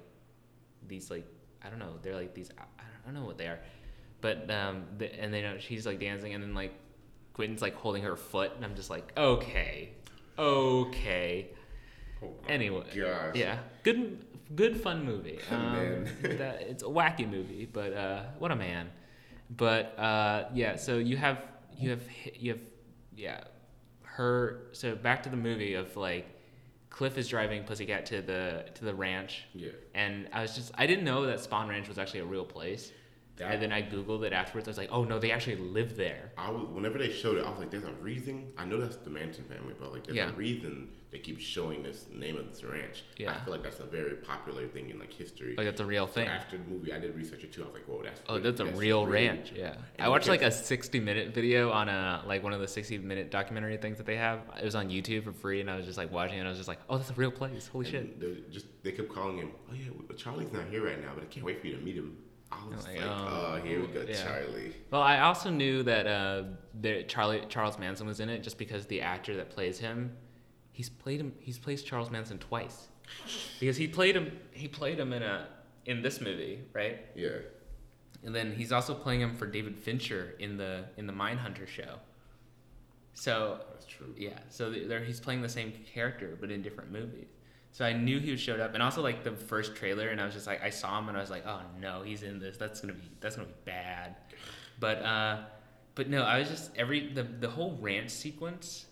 [0.87, 1.27] these like
[1.63, 3.59] I don't know they're like these I don't know what they are,
[4.23, 6.73] but um the, and then uh, she's like dancing and then like
[7.35, 9.91] Quentin's like holding her foot and I'm just like okay
[10.39, 11.49] okay.
[12.23, 13.35] Oh Anyway, gosh.
[13.35, 15.39] yeah, good, good fun movie.
[15.51, 18.89] Um, that, it's a wacky movie, but uh, what a man.
[19.49, 21.39] But uh, yeah, so you have
[21.77, 22.01] you have
[22.33, 22.61] you have
[23.15, 23.41] yeah
[24.03, 24.67] her.
[24.71, 26.25] So back to the movie of like
[26.89, 29.71] Cliff is driving Pussycat to the to the ranch, Yeah.
[29.93, 32.91] and I was just I didn't know that Spahn Ranch was actually a real place.
[33.37, 34.67] That- and then I googled it afterwards.
[34.67, 36.31] I was like, oh no, they actually live there.
[36.37, 38.97] I was whenever they showed it, I was like, "There's a reason." I know that's
[38.97, 40.29] the Manson family, but like, there's Yeah.
[40.29, 43.03] a reason they keep showing this name of this ranch.
[43.17, 43.31] Yeah.
[43.35, 45.55] I feel like that's a very popular thing in like history.
[45.55, 46.27] Like that's a real So thing.
[46.27, 47.63] after the movie, I did research it too.
[47.63, 49.51] I was like, "Whoa, that's Oh, really- that's a that's real really- ranch.
[49.55, 49.73] Yeah.
[49.97, 52.99] And I watched like a 60 minute video on a like one of the 60
[52.99, 54.41] minute documentary things that they have.
[54.59, 56.41] It was on YouTube for free, and I was just like watching it.
[56.41, 57.67] and I was just like, oh, that's a real place.
[57.67, 58.03] Holy shit.
[58.03, 59.51] And they just they kept calling him.
[59.71, 61.95] Oh yeah, Charlie's not here right now, but I can't wait for you to meet
[61.95, 62.15] him.
[62.53, 64.23] I was Like, like, oh, oh, here we go, yeah.
[64.23, 64.73] Charlie.
[64.91, 68.85] Well, I also knew that uh, there, Charlie Charles Manson was in it just because
[68.87, 70.15] the actor that plays him,
[70.71, 71.33] he's played him.
[71.39, 72.87] He's played Charles Manson twice,
[73.59, 74.31] because he played him.
[74.51, 75.47] He played him in a
[75.85, 76.99] in this movie, right?
[77.15, 77.37] Yeah.
[78.25, 81.99] And then he's also playing him for David Fincher in the in the Mindhunter show.
[83.13, 84.13] So That's true.
[84.17, 87.27] Yeah, so there he's playing the same character but in different movies.
[87.73, 90.35] So I knew he showed up, and also like the first trailer, and I was
[90.35, 92.55] just like, I saw him, and I was like, oh no, he's in this.
[92.55, 94.15] That's gonna be that's gonna be bad.
[94.79, 95.37] But uh,
[95.95, 98.85] but no, I was just every the the whole ranch sequence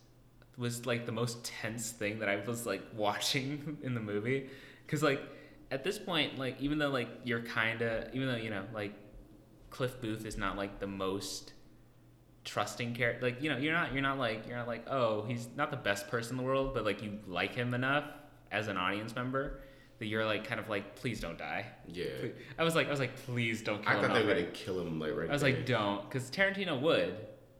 [0.57, 4.49] was like the most tense thing that I was like watching in the movie,
[4.83, 5.21] because like
[5.69, 8.93] at this point, like even though like you're kind of even though you know like
[9.69, 11.53] Cliff Booth is not like the most
[12.43, 15.47] trusting character like you know you're not you're not like you're not like oh he's
[15.55, 18.05] not the best person in the world but like you like him enough
[18.51, 19.59] as an audience member
[19.99, 22.05] that you're like kind of like please don't die Yeah.
[22.19, 24.23] Please- i was like i was like please don't kill I him I thought they
[24.25, 25.29] were gonna kill him like right.
[25.29, 25.53] i was there.
[25.53, 27.15] like don't because tarantino would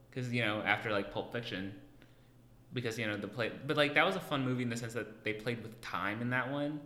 [0.09, 1.73] because you know after like pulp fiction
[2.73, 4.93] because you know the play but like that was a fun movie in the sense
[4.93, 6.79] that they played with time in that one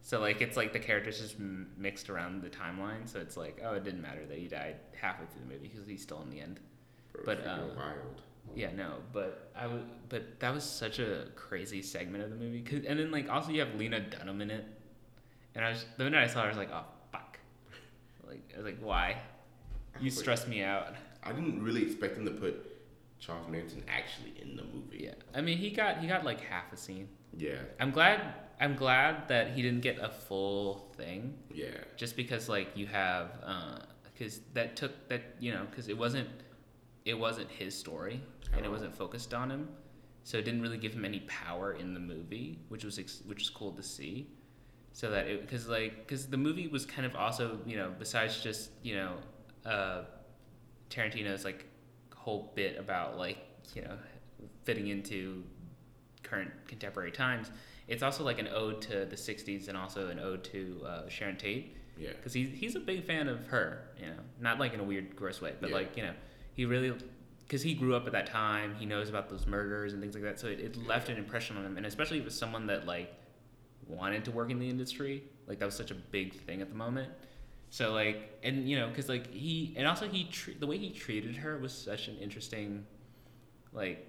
[0.00, 3.60] so like it's like the characters just m- mixed around the timeline so it's like
[3.64, 6.30] oh it didn't matter that he died halfway through the movie because he's still in
[6.30, 6.58] the end
[7.12, 8.22] Bro, but, um, wild.
[8.54, 12.60] Yeah, no, but I was, but that was such a crazy segment of the movie.
[12.62, 14.64] 'Cause- and then like also you have Lena Dunham in it,
[15.54, 17.38] and I was the minute I saw her, I was like, oh fuck,
[18.26, 19.20] like I was like, why?
[20.00, 20.94] You was like- stress me out.
[21.22, 22.64] I didn't really expect them to put
[23.18, 25.04] Charles Manson actually in the movie.
[25.04, 27.08] Yeah, I mean he got he got like half a scene.
[27.36, 27.56] Yeah.
[27.80, 31.70] I'm glad I'm glad that he didn't get a full thing, Yeah.
[31.96, 33.80] just because like you have uh
[34.12, 36.28] because that took that you know because it wasn't
[37.04, 38.20] it wasn't his story
[38.56, 39.68] and it wasn't focused on him
[40.24, 43.42] so it didn't really give him any power in the movie which was ex- which
[43.42, 44.28] is cool to see
[44.92, 48.42] so that it because like because the movie was kind of also you know besides
[48.42, 49.14] just you know
[49.66, 50.02] uh
[50.90, 51.66] tarantino's like
[52.14, 53.38] whole bit about like
[53.74, 53.96] you know
[54.64, 55.42] fitting into
[56.22, 57.50] current contemporary times
[57.86, 61.36] it's also like an ode to the 60s and also an ode to uh, sharon
[61.36, 62.10] tate Yeah.
[62.16, 65.16] because he's he's a big fan of her, you know, not like in a weird,
[65.16, 65.76] gross way, but Yeah.
[65.76, 66.12] like you know,
[66.52, 66.92] he really
[67.48, 70.22] because he grew up at that time, he knows about those murders and things like
[70.22, 73.12] that, so it, it left an impression on him, and especially with someone that like
[73.86, 76.76] wanted to work in the industry, like that was such a big thing at the
[76.76, 77.10] moment.
[77.70, 80.30] So like, and you know, because like he, and also he,
[80.60, 82.86] the way he treated her was such an interesting,
[83.72, 84.06] like,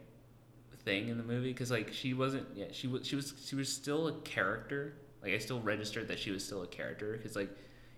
[0.86, 1.52] thing in the movie.
[1.52, 4.95] Because like she wasn't, yeah, she was, she was, she was still a character.
[5.21, 7.13] Like I still registered that she was still a character.
[7.17, 7.49] Because like,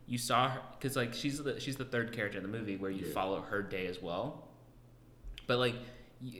[0.08, 2.92] you saw her, because like she's the she's the third character in the movie where
[2.92, 3.14] you Yeah.
[3.14, 4.48] follow her day as well.
[5.52, 5.76] But like,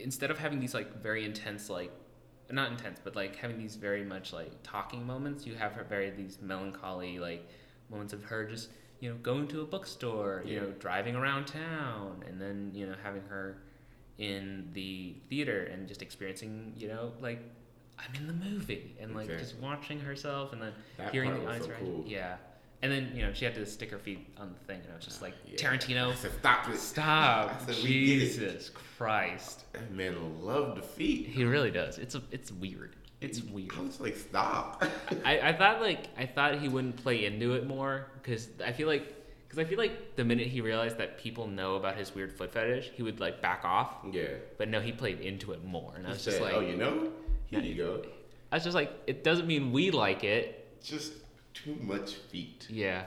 [0.00, 1.92] instead of having these like very intense like
[2.50, 5.46] not intense, but like having these very much like talking moments.
[5.46, 7.46] You have her very these melancholy like
[7.90, 8.70] moments of her just
[9.00, 10.60] you know going to a bookstore, you Yeah.
[10.62, 13.58] know driving around town, and then you know having her
[14.16, 17.40] in the theater and just experiencing you know like
[17.98, 21.66] I'm in the movie and like just watching herself and then That hearing the audience
[21.66, 22.04] so cool.
[22.06, 22.36] Yeah.
[22.82, 24.96] And then you know she had to stick her feet on the thing, and I
[24.96, 25.56] was just ah, like, Yeah.
[25.56, 26.78] Tarantino, I said, stop it.
[26.78, 28.30] stop, I said, we get it.
[28.30, 29.64] Jesus Christ.
[29.72, 31.28] That man loved the feet.
[31.28, 31.98] He really does.
[31.98, 32.96] It's a, it's weird.
[33.20, 33.70] It's weird.
[33.78, 34.84] I was like, stop.
[35.24, 38.88] I, I thought like I thought he wouldn't play into it more because I feel
[38.88, 39.14] like
[39.46, 42.50] because I feel like the minute he realized that people know about his weird foot
[42.52, 43.90] fetish, he would like back off.
[44.10, 44.28] yeah.
[44.58, 46.76] But no, he played into it more, and I He was just like, oh, you
[46.76, 47.12] know?
[47.46, 48.02] Here you go.
[48.50, 50.80] I was just like, it doesn't mean we like it.
[50.82, 51.12] Just
[51.54, 52.66] too much feet.
[52.70, 53.04] Yeah,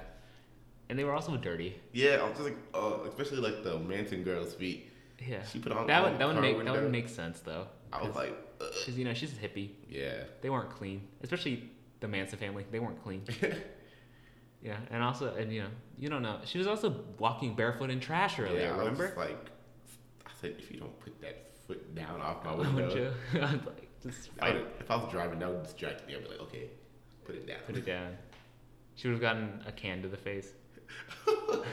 [0.89, 1.75] and they were also dirty.
[1.93, 4.91] Yeah, I was just like, uh, especially like the Manson girl's feet.
[5.25, 7.67] Yeah, She put on that would that would make that would make sense though.
[7.93, 9.69] I was like, because you know she's a hippie.
[9.89, 10.23] yeah.
[10.41, 11.69] They weren't clean, especially
[12.01, 12.65] the Manson family.
[12.71, 13.23] They weren't clean.
[14.61, 15.67] Yeah, and also, and you know,
[15.99, 16.39] you don't know.
[16.45, 18.61] She was also walking barefoot in trash earlier.
[18.61, 19.13] yeah, I remember?
[19.15, 19.51] like,
[20.25, 23.39] I said, if you don't put that foot down off my Would window, you?
[23.41, 26.15] I'd like just I would, if I was driving, that would distract me.
[26.15, 26.69] I'd be like, okay,
[27.25, 27.57] put it down.
[27.67, 28.17] Put it down.
[28.95, 30.51] She would have gotten a can to the face.
[31.25, 31.65] Probably.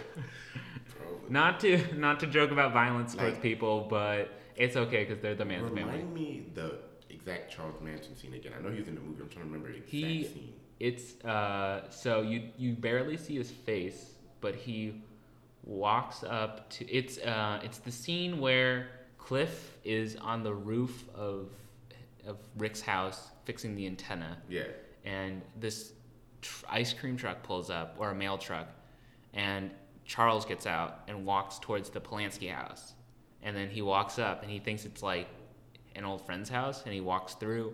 [1.28, 5.34] Not to not to joke about violence towards Like- people, but it's okay because they're
[5.34, 5.98] the man's Remind family.
[5.98, 6.78] Remind me the
[7.10, 8.52] exact Charles Manson scene again.
[8.58, 9.22] I know he was in the movie.
[9.22, 10.52] I'm trying to remember the exact He- scene.
[10.80, 15.02] It's uh so you you barely see his face, but he
[15.64, 21.50] walks up to it's uh it's the scene where Cliff is on the roof of
[22.26, 24.64] of Rick's house fixing the antenna Yeah.
[25.04, 25.92] and this
[26.42, 28.68] tr- ice cream truck pulls up or a mail truck
[29.32, 29.70] and
[30.04, 32.94] Charles gets out and walks towards the Polanski house.
[33.42, 35.28] And then he walks up and he thinks it's like
[35.96, 37.72] an old friend's house and he walks through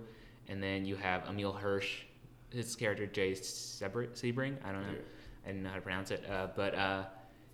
[0.48, 2.02] and then you have Emile Hirsch
[2.50, 4.57] his character Jay Sebr- Sebring?
[4.64, 4.98] I don't know.
[5.44, 6.24] I didn't know how to pronounce it.
[6.31, 7.04] Uh, but uh,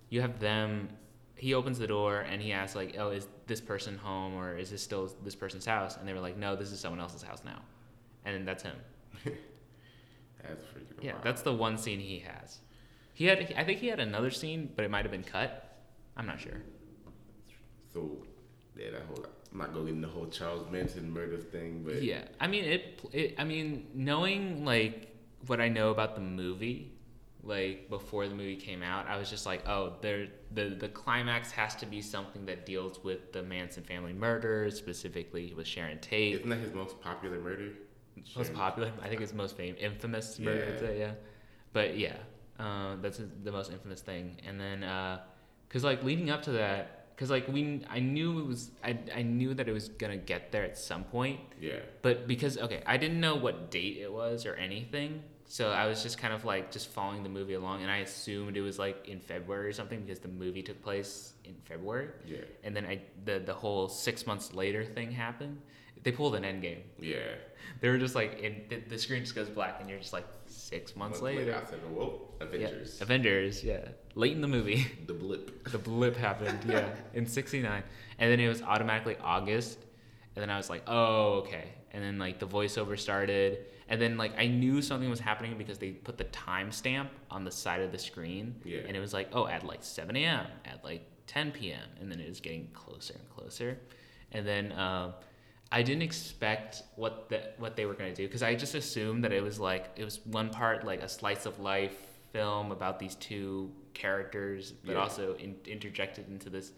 [0.09, 0.89] you have them
[1.37, 4.69] he opens the door and he asks like oh is this person home or is
[4.69, 5.97] this still this person's house?
[5.97, 7.61] And they were like no this is someone else's house now.
[8.23, 8.75] And that's him
[10.47, 11.23] That's freaking yeah, wild.
[11.23, 12.59] that's the one scene he has.
[13.13, 15.77] He had, I think he had another scene, but it might have been cut.
[16.17, 16.61] I'm not sure.
[17.93, 18.17] So,
[18.77, 19.25] yeah, that whole.
[19.51, 22.65] I'm not gonna get into the whole Charles Manson murder thing, but Yeah, I mean
[22.65, 23.35] it, it.
[23.37, 25.15] I mean, knowing like
[25.47, 26.91] what I know about the movie,
[27.41, 31.51] like before the movie came out, I was just like, oh, there, the the climax
[31.51, 36.35] has to be something that deals with the Manson family murders, specifically with Sharon Tate.
[36.35, 37.69] isn't that his most popular murder?
[38.35, 38.91] Most popular.
[39.01, 40.65] I think it's most famous, infamous murder.
[40.67, 40.79] I'd Yeah.
[40.79, 41.11] say, yeah.
[41.73, 42.17] But yeah,
[42.59, 44.37] uh, that's the most infamous thing.
[44.47, 44.79] And then,
[45.67, 49.21] because like leading up to that, because like we, I knew it was, I, I
[49.21, 51.39] knew that it was gonna get there at some point.
[51.59, 51.79] Yeah.
[52.01, 56.01] But because okay, I didn't know what date it was or anything, so I was
[56.03, 59.07] just kind of like just following the movie along, and I assumed it was like
[59.07, 62.09] in February or something because the movie took place in February.
[62.25, 62.39] Yeah.
[62.63, 65.61] And then I the the whole six months later thing happened.
[66.03, 66.83] They pulled an end game.
[66.99, 67.17] Yeah.
[67.85, 70.25] They were just like, in, the, the screen just goes black, and you're just like
[70.47, 71.53] six months later.
[71.55, 73.87] I said, "Whoa, Avengers." Yeah, Avengers, yeah.
[74.15, 75.69] Late in the movie, The blip.
[75.69, 77.83] the blip happened, yeah, in '69,
[78.17, 79.77] and then it was automatically August,
[80.35, 84.17] and then I was like, oh, okay, and then like the voiceover started, and then
[84.17, 87.91] like I knew something was happening because they put the timestamp on the side of
[87.91, 88.79] the screen, Yeah.
[88.87, 92.19] and it was like, oh, at like 7 a.m., at like 10 p.m., and then
[92.19, 93.77] it was getting closer and closer,
[94.31, 94.71] and then.
[94.71, 95.13] Um,
[95.75, 99.33] I didn't expect what the, what they were gonna do because I just assumed that
[99.33, 101.97] it was like it was one part like a slice of life
[102.31, 105.01] film about these two characters, but Yeah.
[105.01, 106.71] also in, interjected into this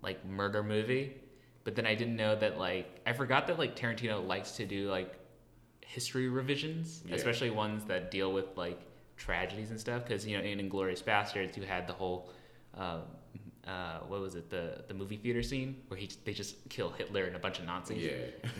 [0.00, 1.18] like murder movie.
[1.64, 4.88] But then I didn't know that like I forgot that like Tarantino likes to do
[4.88, 5.12] like
[5.84, 7.16] history revisions, Yeah.
[7.16, 8.80] especially ones that deal with like
[9.18, 10.04] tragedies and stuff.
[10.04, 12.30] Because you know in Inglourious Basterds you had the whole.
[12.74, 13.02] Um,
[13.68, 17.24] uh, what was it the the movie theater scene where he they just kill Hitler
[17.24, 18.12] and a bunch of Nazis Yeah.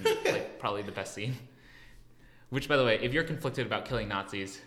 [0.04, 1.34] and, like probably the best scene.
[2.50, 4.60] Which, by the way, if you're conflicted about killing Nazis,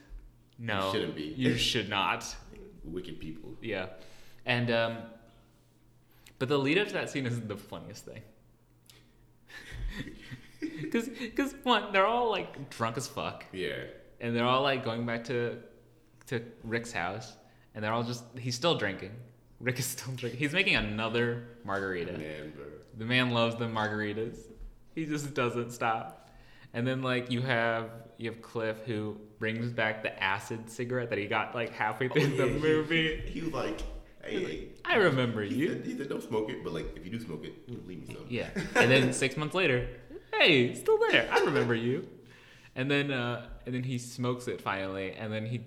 [0.60, 1.24] no, You shouldn't be.
[1.38, 2.26] You should not.
[2.84, 3.56] Wicked people.
[3.62, 3.88] Yeah,
[4.46, 4.98] and um,
[6.40, 8.22] but the lead up to that scene is the funniest thing.
[10.82, 13.84] Because, because one, they're all like drunk as fuck, Yeah.
[14.20, 15.58] and they're all like going back to,
[16.28, 17.34] to Rick's house,
[17.74, 19.12] and they're all just he's still drinking.
[19.62, 20.40] Rick is still drinking.
[20.40, 22.14] He's making another margarita.
[22.14, 22.54] Man.
[22.98, 24.38] The man loves the margaritas.
[24.96, 26.30] He just doesn't stop.
[26.74, 31.18] And then like you have you have Cliff who brings back the acid cigarette that
[31.20, 33.22] he got like halfway through Oh, the yeah, he- movie.
[33.28, 33.82] He, was like,
[34.24, 35.68] "Hey, hey." I remember He you.
[35.70, 37.54] said, he said, "Don't smoke it, but like, if you do smoke it,
[37.88, 38.50] leave me some." Yeah.
[38.76, 39.88] And then six months later,
[40.38, 41.30] hey, still there.
[41.32, 42.08] I remember you.
[42.76, 45.62] And then uh and then he smokes it finally, and then he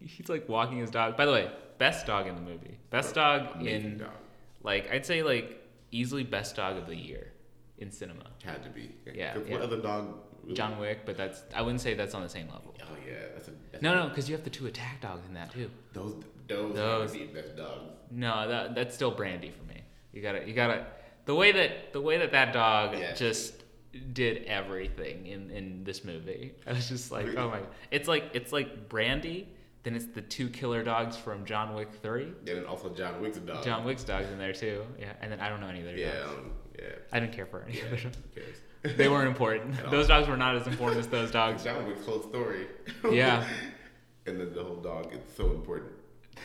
[0.00, 1.16] he's like walking his dog.
[1.16, 2.78] By the way, best dog in the movie.
[2.90, 4.10] Best dog Amazing in dog.
[4.62, 7.32] like I'd say like easily best dog of the year
[7.78, 8.24] in cinema.
[8.44, 8.94] Had to be.
[9.06, 9.52] Yeah, yeah.
[9.52, 10.14] What other dog?
[10.42, 12.74] really- John Wick, but that's I wouldn't say that's on the same level.
[12.82, 13.52] Oh yeah, that's a.
[13.72, 15.70] That's No, no, because you have the two attack dogs in that too.
[15.92, 17.92] Those those, Those- be best dogs.
[18.10, 19.82] No, that that's still brandy for me.
[20.12, 20.86] You gotta you gotta
[21.26, 23.62] the way that the way that that dog just
[24.12, 26.54] did everything in in this movie.
[26.66, 27.60] I was just like, oh my!
[27.90, 29.48] It's like it's like brandy.
[29.84, 32.24] Then it's the two killer dogs from John Wick Three.
[32.24, 33.64] And then also John Wick's dog.
[33.64, 34.84] John Wick's dogs in there too.
[34.98, 36.30] Yeah, and then I don't know any other Yeah, dogs.
[36.38, 36.84] um, yeah.
[37.12, 37.84] I didn't care for any Yeah.
[37.84, 38.56] Who cares?
[38.96, 39.74] They weren't important.
[39.90, 41.64] Those dogs were not as important as those dogs.
[41.64, 42.68] John Wick's whole story.
[43.10, 43.44] Yeah.
[44.26, 45.90] and then the whole dog is so important.
[46.36, 46.40] Yeah.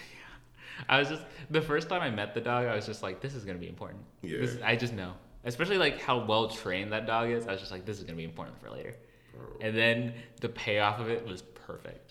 [0.90, 3.36] I was just the first time I met the dog, I was just like, this
[3.36, 4.02] is gonna be important.
[4.24, 4.40] Yeah.
[4.40, 5.14] This, I just know,
[5.46, 7.46] especially like how well trained that dog is.
[7.48, 8.96] I was just like, this is gonna be important for later.
[9.62, 12.03] And then the payoff of it was perfect.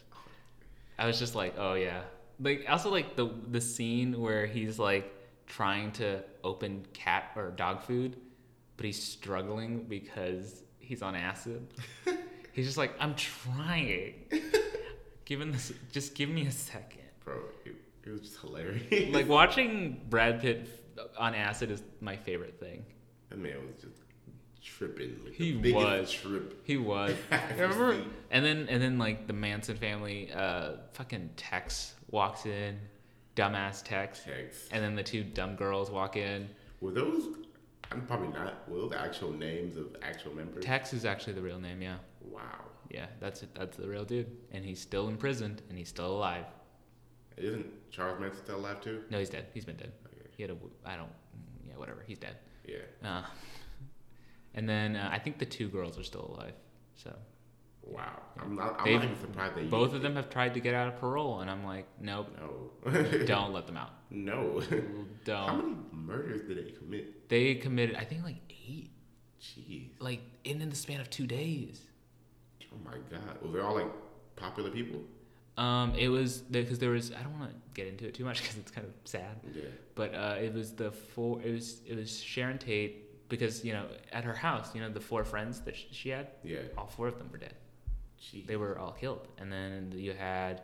[0.99, 2.03] I was just like, oh yeah.
[2.41, 5.13] Like also like the the scene where he's like
[5.47, 8.17] trying to open cat or dog food,
[8.77, 11.67] but he's struggling because he's on acid.
[12.53, 14.15] he's just like, I'm trying.
[15.25, 17.01] Given this, just give me a second.
[17.25, 17.75] Bro, it,
[18.05, 19.15] it was just hilarious.
[19.15, 20.69] Like watching Brad Pitt
[21.19, 22.85] on acid is my favorite thing.
[23.31, 24.02] that man was just
[24.63, 25.21] tripping.
[25.25, 26.11] Like He the was.
[26.13, 26.61] trip.
[26.65, 27.15] He was.
[27.59, 27.97] Remember?
[28.31, 32.79] And then and then like the Manson family, uh, fucking Tex walks in,
[33.37, 34.69] dumbass Tex, Text.
[34.73, 36.49] and then the two dumb girls walk in.
[36.81, 37.29] Were those?
[37.91, 38.69] I'm probably not.
[38.71, 40.65] Were those actual names of actual members?
[40.65, 41.97] Tex is actually the real name, yeah.
[42.23, 42.65] Wow.
[42.91, 43.55] Yeah, that's it.
[43.55, 46.45] That's the real dude, and he's still imprisoned, and he's still alive.
[47.37, 49.03] Isn't Charles Manson still alive too?
[49.11, 49.47] No, he's dead.
[49.55, 49.93] He's been dead.
[50.07, 50.29] Okay.
[50.37, 50.57] He had a.
[50.85, 51.09] I don't.
[51.67, 52.05] Yeah, whatever.
[52.07, 52.37] He's dead.
[52.67, 52.77] Yeah.
[53.03, 53.23] Uh,
[54.55, 56.55] and then uh, I think the two girls are still alive.
[56.95, 57.15] So
[57.85, 58.21] Wow.
[58.41, 58.77] I'm not.
[58.79, 60.97] I'm They've- not even surprised that both of them have tried to get out of
[61.01, 62.93] parole, and I'm like, nope, No.
[63.27, 63.91] don't let them out.
[64.11, 64.63] no.
[65.25, 65.49] Don't.
[65.49, 67.29] How many murders did they commit?
[67.29, 68.91] They committed, I think, like eight,
[69.41, 69.91] Jeez.
[70.01, 71.81] like in, in the span of two days.
[72.73, 73.41] Oh my God.
[73.43, 73.87] Were they all like
[74.35, 75.01] popular people?
[75.59, 77.13] Um, it was because there was.
[77.13, 79.39] I don't want to get into it too much because it's kind of sad.
[79.55, 79.63] Yeah.
[79.95, 81.41] But uh, it was the four.
[81.43, 83.87] It was it was Sharon Tate because you know
[84.19, 86.59] at her house, you know the four friends that she had, Yeah.
[86.79, 87.55] all four of them were dead.
[88.25, 88.47] Jeez.
[88.47, 90.55] They were all killed, and then you had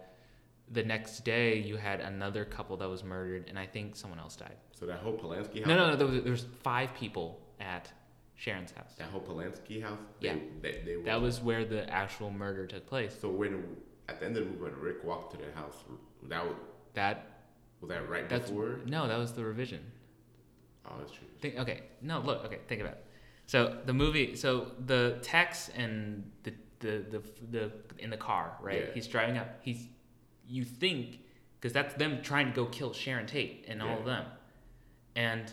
[0.79, 4.37] the next day you had another couple that was murdered, and I think someone else
[4.37, 4.59] died.
[4.79, 5.69] So that whole Polanski house.
[5.71, 5.97] No, no, no.
[5.97, 7.27] There was, there was five people
[7.59, 7.91] at
[8.37, 8.93] Sharon's house.
[8.99, 9.99] That whole Polanski house.
[10.21, 10.35] Yeah.
[10.63, 13.13] They, they, they were, That was where the actual murder took place.
[13.21, 13.53] So when
[14.11, 15.79] at the end of the movie, when Rick walked to their house,
[16.33, 16.55] that was
[16.95, 17.17] That
[17.81, 18.81] was that right that's before?
[18.87, 19.81] no, that was the revision.
[20.89, 21.27] Oh, that's true.
[21.41, 23.05] Think okay, no, look, okay, think about it.
[23.47, 28.85] So the movie, so the Tex and the the the, the in the car, right?
[28.89, 28.95] Yeah.
[28.95, 29.59] He's driving up.
[29.63, 29.87] He's
[30.47, 31.21] you think
[31.61, 33.97] because that's them trying to go kill Sharon Tate and all Yeah.
[33.99, 34.25] of them,
[35.17, 35.53] and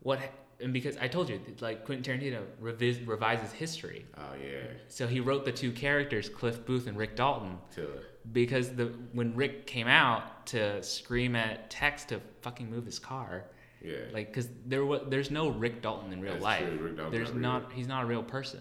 [0.00, 0.20] what
[0.60, 4.06] and because I told you like Quentin Tarantino revis, revises history.
[4.16, 4.62] Oh yeah.
[4.88, 7.88] So he wrote the two characters, Cliff Booth and Rick Dalton, To
[8.32, 13.44] because the when Rick came out to scream at Tex to fucking move his car,
[13.82, 13.94] yeah.
[14.12, 16.60] like because there was there's no Rick Dalton in real That's life.
[16.66, 18.60] true, Rick Dalton's there's not not, he's not a real person.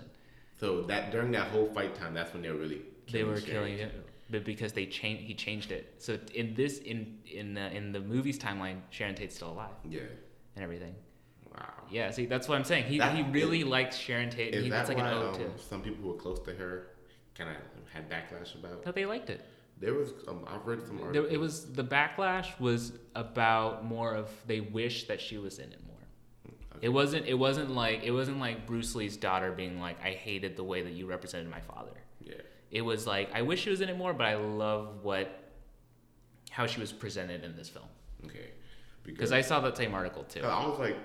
[0.59, 3.77] so that during that whole fight time, that's when they were really They were killing
[3.77, 3.91] him,
[4.29, 5.95] but because they changed he changed it.
[5.99, 10.01] So in this in in uh, in the movie's timeline, Sharon Tate's still alive Yeah.
[10.55, 10.95] and everything.
[11.53, 11.73] Wow.
[11.89, 12.85] Yeah, see that's what I'm saying.
[12.85, 14.47] He That- he really likes Sharon Tate.
[14.47, 15.63] and Is he, that it's like why an ode um, to.
[15.63, 16.87] some people who were close to her
[17.37, 17.55] kind of
[17.93, 18.85] had backlash about?
[18.85, 19.41] No, they liked it.
[19.79, 21.27] There was um, I've read some articles.
[21.31, 25.79] it was the backlash was about more of they wish that she was in it
[25.85, 25.95] more.
[26.75, 26.87] Okay.
[26.87, 27.25] It wasn't.
[27.25, 30.81] It wasn't like it wasn't like Bruce Lee's daughter being like, "I hated the way
[30.81, 32.35] that you represented my father." Yeah.
[32.71, 35.51] It was like, "I wish she was in it more, but I love what
[36.51, 37.85] how she was presented in this film."
[38.25, 38.51] Okay.
[39.03, 40.41] Because I saw that same article too.
[40.41, 40.95] I was like,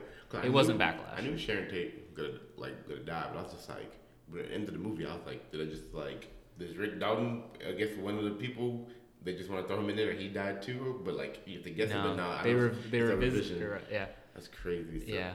[0.45, 1.19] It wasn't backlash.
[1.19, 3.93] I knew Sharon Tate was gonna like gonna die, but I was just like,
[4.29, 6.29] but at the end of the movie, I was like, did I just like,
[6.61, 7.43] does Rick Dalton?
[7.67, 8.87] I guess one of the people
[9.23, 11.01] they just want to throw him in there, he died too.
[11.05, 13.17] But like, you have to guess it, no, but no, I they were they were
[13.17, 13.83] visited.
[13.91, 15.01] Yeah, That's crazy.
[15.01, 15.13] So.
[15.13, 15.33] yeah.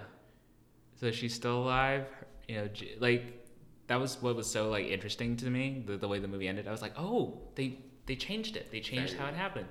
[0.95, 2.05] So she's still alive.
[2.47, 3.47] You know, like
[3.87, 5.83] that was what was so like interesting to me.
[5.85, 8.71] The the way the movie ended, I was like, oh, they they changed it.
[8.71, 9.67] They changed how it happened.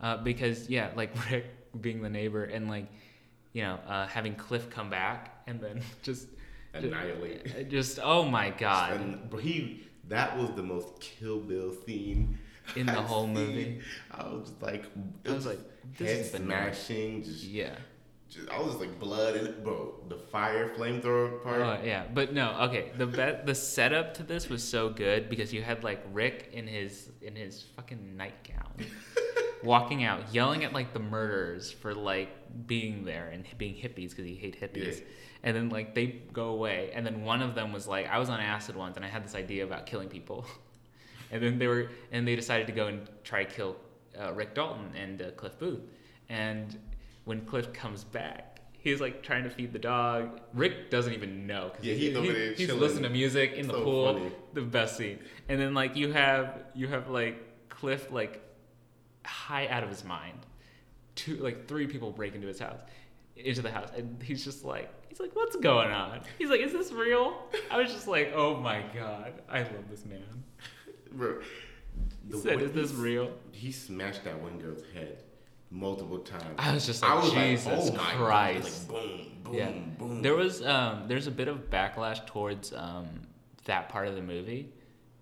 [0.00, 1.46] Uh, because yeah, like Rick
[1.80, 2.86] being the neighbor and like
[3.52, 6.26] you know uh, having Cliff come back and then just
[6.72, 7.68] Annihilate.
[7.68, 9.28] Just oh my god.
[9.30, 12.38] But he that was the most Kill Bill scene
[12.76, 13.34] In the I've whole seen.
[13.34, 13.80] movie?
[14.12, 14.84] I was like,
[15.28, 15.58] I was like,
[15.98, 17.74] head smashing, just, Yeah.
[18.28, 21.60] just I was just like blood and bro, the fire flamethrower part.
[21.62, 22.92] Oh yeah, but no, okay.
[22.96, 26.66] The bet the setup to this was so good because you had like Rick in
[26.66, 28.72] his in his fucking nightgown,
[29.64, 32.30] walking out, yelling at like the murderers for like
[32.66, 35.04] being there and being hippies because he hate hippies, Yeah.
[35.42, 38.28] And then like they go away, and then one of them was like, I was
[38.28, 40.44] on acid once and I had this idea about killing people,
[41.30, 43.76] and then they were and they decided to go and try to kill
[44.20, 45.80] uh, Rick Dalton and uh, Cliff Booth,
[46.28, 46.76] and
[47.24, 48.46] when Cliff comes back.
[48.82, 50.40] He's like trying to feed the dog.
[50.54, 51.68] Rick doesn't even know.
[51.68, 54.14] 'cause Yeah, he's over there he's listening to music in the pool.
[54.14, 54.32] funny.
[54.54, 55.18] The best scene.
[55.50, 57.36] And then like you have you have like
[57.68, 58.40] Cliff like
[59.26, 60.38] high out of his mind.
[61.14, 62.80] Two like three people break into his house,
[63.44, 66.20] into the house, and he's just like he's like what's going on?
[66.38, 67.36] He's like is this real?
[67.70, 70.22] I was just like oh my god, I love this man.
[71.12, 71.40] Bro,
[72.30, 73.32] He said is this real?
[73.52, 75.22] He smashed that one girl's head
[75.70, 76.54] multiple times.
[76.58, 78.88] I was just like, Jesus oh my Christ.
[78.88, 78.96] God.
[78.96, 79.70] Like boom, boom, yeah.
[79.98, 80.22] boom.
[80.22, 83.08] There was um, there's a bit of backlash towards um,
[83.64, 84.72] that part of the movie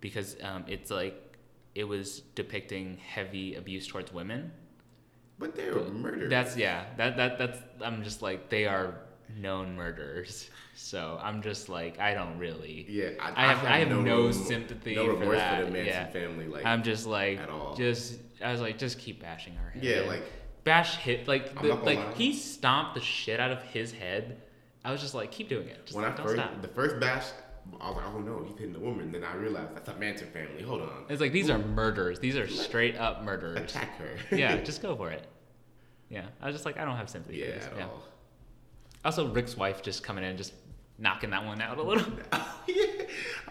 [0.00, 1.38] because um, it's like
[1.74, 4.50] it was depicting heavy abuse towards women,
[5.38, 6.30] But they were murderers.
[6.30, 6.84] That's yeah.
[6.96, 7.58] That that that's.
[7.80, 8.94] I'm just like they are
[9.36, 10.50] known murderers.
[10.74, 12.86] So I'm just like I don't really.
[12.88, 13.10] yeah.
[13.20, 15.60] I have I have no, rem- sympathy no for that.
[15.60, 16.06] for the Manson yeah.
[16.06, 16.46] family.
[16.46, 17.74] Like I'm just like at all.
[17.74, 19.82] just I was like just keep bashing her head.
[19.82, 20.22] yeah, like
[20.64, 22.12] bash hit like the, like lie.
[22.14, 24.40] he stomped the shit out of his head.
[24.84, 25.84] I was just like keep doing it.
[25.84, 26.62] Just when I don't first stop.
[26.62, 27.24] the first bash,
[27.80, 29.12] I was like, oh no, he's hitting the woman.
[29.12, 30.62] Then I realized that's a Manson family.
[30.62, 32.18] Hold on, It's like these are murders.
[32.18, 33.58] These are straight up murderers.
[33.58, 34.36] attack her.
[34.36, 35.26] yeah, just go for it.
[36.08, 37.38] Yeah, I was just like I don't have sympathy.
[37.38, 37.66] yeah, for this.
[37.66, 37.84] at yeah.
[37.84, 38.02] all.
[39.04, 40.52] Also, Rick's wife just coming in just
[40.98, 42.06] knocking that one out a little.
[42.32, 42.84] yeah,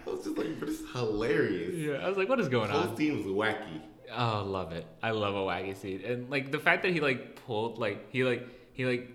[0.06, 1.74] I was just like, but it's hilarious.
[1.76, 2.96] yeah, I was like, what is going The whole on?
[2.96, 3.80] scene was wacky.
[4.14, 4.86] Oh, love it.
[5.02, 6.02] I love a wacky scene.
[6.04, 9.10] And like the fact that he like pulled like he like he like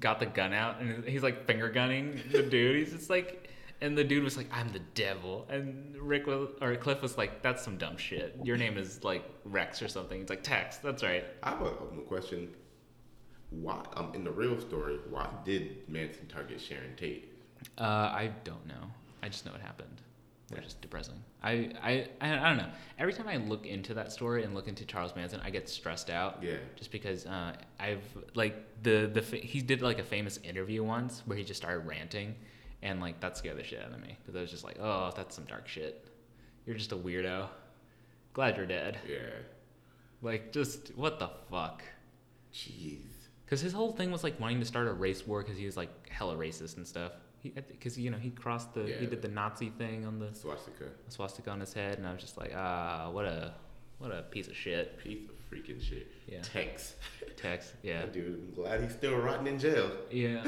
[0.00, 2.76] got the gun out and he's like finger gunning the dude.
[2.76, 3.47] He's just like
[3.80, 5.46] and the dude was like, I'm the devil.
[5.48, 8.36] And Rick was or Cliff was like, That's some dumb shit.
[8.42, 10.20] Your name is like Rex or something.
[10.20, 11.24] He's like, Tex, that's right.
[11.42, 12.50] I have a, a question.
[13.50, 17.32] Why, um, in the real story, why did Manson target Sharon Tate?
[17.78, 18.90] Uh, I don't know.
[19.22, 20.02] I just know it happened.
[20.50, 21.22] Which is depressing.
[21.42, 22.70] I, I, I, I don't know.
[22.98, 26.08] Every time I look into that story and look into Charles Manson, I get stressed
[26.08, 26.42] out.
[26.42, 26.56] Yeah.
[26.74, 28.02] just because uh, I've
[28.34, 32.34] like the the he did like a famous interview once where he just started ranting,
[32.82, 35.12] and like that scared the shit out of me because I was just like, oh,
[35.16, 36.06] that's some dark shit.
[36.66, 37.48] You're just a weirdo.
[38.32, 38.98] Glad you're dead.
[39.08, 39.18] Yeah.
[40.22, 41.82] Like, just what the fuck?
[42.52, 43.00] Jeez.
[43.44, 45.76] Because his whole thing was like wanting to start a race war because he was
[45.76, 47.12] like hella racist and stuff.
[47.42, 50.86] Because you know he crossed the he did the Nazi thing on the Swastika.
[51.08, 53.54] swastika on his head, and I was just like, ah, what a
[53.98, 54.98] what a piece of shit.
[54.98, 56.08] Piece of freaking shit.
[56.26, 56.40] Yeah.
[56.42, 56.96] Tex.
[57.36, 59.90] Tex, yeah, dude, I'm glad he's still rotting in jail.
[60.10, 60.44] yeah,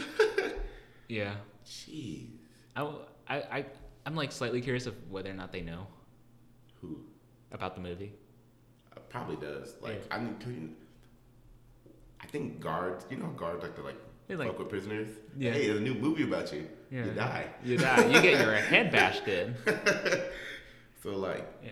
[1.09, 1.35] yeah.
[1.67, 2.29] Jeez.
[2.77, 2.83] I,
[3.29, 3.67] I, I,
[4.07, 5.87] I'm like slightly curious of whether or not they know
[6.81, 7.01] Who?
[7.53, 8.13] about the movie.
[8.97, 9.75] Uh, probably does.
[9.81, 10.17] Like, Yeah.
[10.17, 10.71] I to.
[12.23, 13.97] I think guards, you know, guards like to like,
[14.29, 15.09] They like- fuck with prisoners.
[15.37, 15.53] Yeah.
[15.53, 16.69] Hey, there's a new movie about you.
[16.91, 17.47] Yeah, You die.
[17.65, 18.07] You die.
[18.07, 19.55] You get your head bashed in.
[21.03, 21.71] So like, Yeah.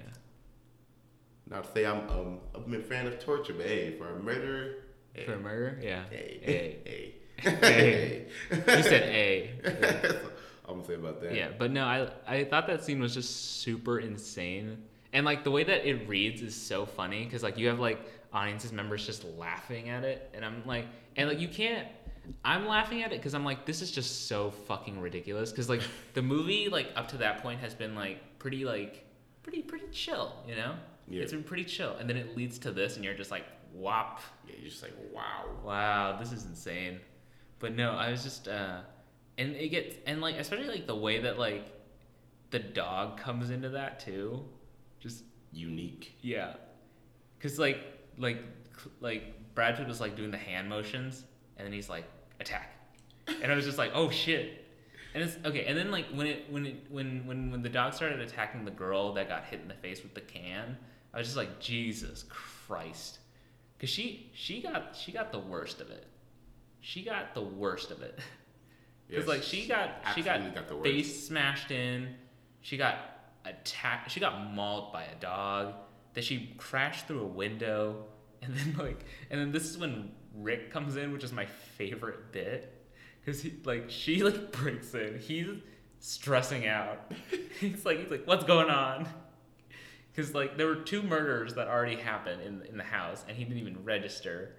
[1.48, 4.74] not to say I'm um a fan of torture, but hey, for a murderer,
[5.12, 6.04] hey, For a murder, yeah.
[6.10, 6.78] hey, Hey.
[6.84, 8.26] hey, Hey.
[8.50, 9.50] You said A.
[10.68, 11.34] I'm gonna say about that.
[11.34, 14.82] Yeah, but no, I I thought that scene was just super insane,
[15.12, 18.00] and like the way that it reads is so funny because like you have like
[18.32, 20.86] audiences members just laughing at it, and I'm like,
[21.16, 21.88] and like you can't.
[22.44, 25.50] I'm laughing at it because I'm like, this is just so fucking ridiculous.
[25.50, 25.80] Because like
[26.12, 29.06] the movie, like up to that point, has been like pretty like
[29.42, 30.74] pretty pretty chill, you know.
[31.08, 31.22] Yeah.
[31.22, 34.20] It's been pretty chill, and then it leads to this, and you're just like, wop.
[34.46, 35.46] Yeah, you're just like, wow.
[35.64, 37.00] Wow, this is insane.
[37.58, 38.80] But no, I was just uh
[39.36, 41.66] and it gets and like especially like the way that like
[42.50, 44.44] the dog comes into that too.
[45.00, 46.16] Just Unique.
[46.20, 46.54] yeah.
[47.40, 47.78] Cuz like
[48.18, 48.42] like
[49.00, 51.24] like Brad Pitt was like doing the hand motions
[51.56, 52.04] and then he's like
[52.40, 52.74] attack.
[53.42, 54.64] And I was just like, "Oh shit."
[55.14, 57.92] And it's okay, and then like when it when it when when when the dog
[57.94, 60.76] started attacking the girl that got hit in the face with the can,
[61.12, 63.18] I was just like, "Jesus Christ."
[63.78, 66.06] Cuz she she got she got the worst of it.
[66.88, 68.18] She got the worst of it.
[69.10, 70.90] Yes, like she got she got, got the worst.
[70.90, 72.14] face smashed in.
[72.62, 72.96] She got
[73.44, 74.10] attacked.
[74.10, 75.74] She got mauled by a dog.
[76.14, 78.06] Then she crashed through a window.
[78.40, 82.30] And then like, and then this is when Rick comes in, which is my favorite
[82.30, 82.72] bit,
[83.20, 85.18] because he like she like breaks in.
[85.18, 85.48] He's
[85.98, 87.12] stressing out.
[87.60, 89.08] he's like he's like what's going on?
[90.12, 93.44] Because like there were two murders that already happened in in the house, and he
[93.44, 94.54] didn't even register,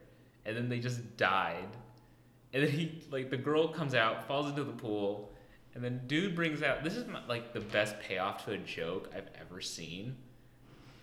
[0.46, 1.78] and then they just died.
[2.54, 5.32] And then he like the girl comes out, falls into the pool,
[5.76, 9.12] and then dude brings out this is my, like the best payoff to a joke
[9.16, 10.16] I've ever seen.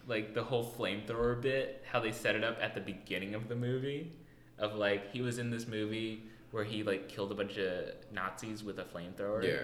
[0.08, 3.56] Like the whole flamethrower bit, how they set it up at the beginning of the
[3.56, 4.12] movie,
[4.58, 8.62] of like he was in this movie where he like killed a bunch of Nazis
[8.62, 9.44] with a flamethrower.
[9.44, 9.62] Yeah.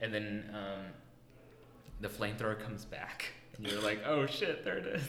[0.00, 0.84] And then um,
[2.00, 5.08] the flamethrower comes back, and you're like, oh shit, there it is.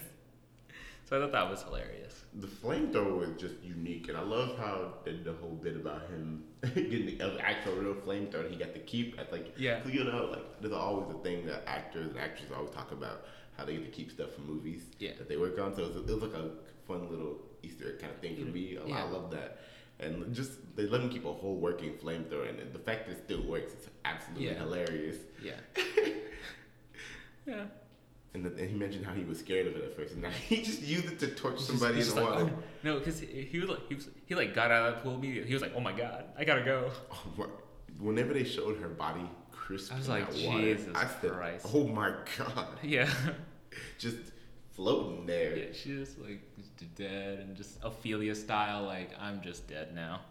[1.09, 2.23] So I thought that was hilarious.
[2.35, 6.43] The flamethrower was just unique, and I love how did the whole bit about him
[6.75, 9.19] getting the actual real flamethrower he got to keep.
[9.19, 12.69] At like, yeah, you know, like there's always a thing that actors and actresses always
[12.69, 13.25] talk about
[13.57, 15.13] how they get to keep stuff from movies Yeah.
[15.17, 15.75] that they work on.
[15.75, 16.51] So it was, it was like a
[16.87, 18.53] fun little Easter kind of thing for mm-hmm.
[18.53, 18.77] me.
[18.77, 19.03] I- Yeah.
[19.03, 19.61] I love that.
[19.99, 23.23] And just they let him keep a whole working flamethrower, and the fact that it
[23.25, 24.59] still works is absolutely Yeah.
[24.59, 25.17] hilarious.
[25.43, 25.53] Yeah.
[27.47, 27.65] yeah.
[28.35, 30.29] And, then and he mentioned how he was scared of it at first, and now
[30.47, 32.51] he just used it to torch somebody just- in he's the just water.
[32.55, 35.03] oh, no, because he, he was like he was he like got out of that
[35.03, 35.47] pool immediately.
[35.47, 36.91] He was like, oh my god, I gotta go.
[37.11, 37.47] Oh,
[37.99, 41.31] Whenever they showed her body crisp I was in like, that water, Jesus I said,
[41.31, 41.65] Christ.
[41.73, 43.09] "Oh my god!" Yeah.
[43.97, 44.17] Just
[44.71, 45.57] floating there.
[45.57, 46.41] Yeah, she's just like
[46.95, 50.21] dead and just Ophelia style, like I'm just dead now.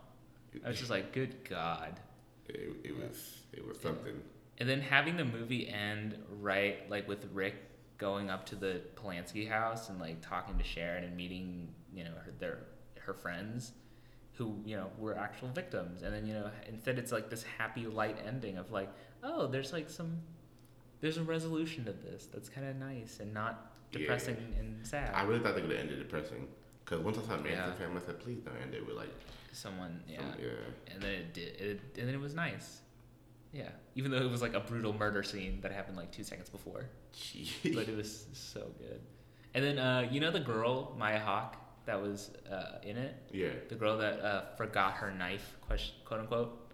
[0.64, 2.00] I was just like, good God.
[2.48, 4.14] It, it was it was something.
[4.58, 7.54] And then having the movie end right, like with Rick
[7.98, 12.12] going up to the Polanski house and like talking to Sharon and meeting, you know,
[12.24, 12.58] her their
[13.00, 13.72] her friends,
[14.34, 17.86] who you know were actual victims, and then you know instead it's like this happy
[17.86, 18.90] light ending of like,
[19.24, 20.18] oh, there's like some,
[21.00, 23.98] there's a resolution to this that's kind of nice and not Yeah.
[24.00, 25.10] depressing and sad.
[25.14, 26.46] I really thought they could have ended depressing.
[26.84, 27.72] Cause once I saw Manson Yeah.
[27.74, 29.12] family, I said, please don't end it with like
[29.52, 30.18] Someone, yeah.
[30.20, 30.92] some, yeah.
[30.94, 32.80] and then it did it, and then it was nice
[33.52, 36.48] yeah even though it was like a brutal murder scene that happened like two seconds
[36.50, 36.84] before
[37.14, 37.74] Jeez.
[37.74, 39.00] but it was so good
[39.54, 43.48] and then uh, you know the girl maya hawke that was uh, in it yeah.
[43.68, 46.72] the girl that uh, forgot her knife quote unquote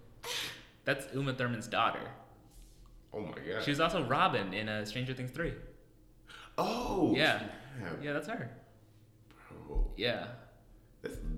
[0.84, 2.00] that's uma thurman's daughter
[3.12, 3.62] Oh my god.
[3.62, 5.52] she was also robin in uh, stranger things 3
[6.58, 7.38] oh Yeah.
[7.38, 7.98] snap.
[8.02, 8.50] yeah that's her
[9.68, 10.26] Bro, yeah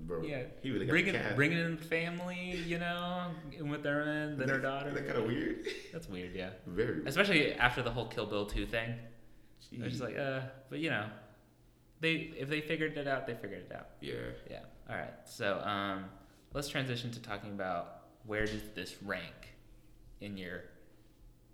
[0.07, 0.23] bro.
[0.23, 4.91] yeah He really bringing bringing in family you know uma thurman then her Is daughter
[4.93, 5.67] that kind of weird?
[5.93, 6.95] that's weird yeah Very.
[6.95, 7.09] weird.
[7.09, 8.95] especially after the whole Kill Bill two thing.
[9.81, 10.41] I was just like, uh,
[10.71, 11.07] but you know,
[12.01, 13.89] they if they figured it out, they figured it out.
[14.01, 14.15] yeah.
[14.49, 14.61] Yeah.
[14.89, 15.13] All right.
[15.25, 16.05] So um,
[16.55, 19.55] let's transition to talking about where does this rank
[20.21, 20.63] in your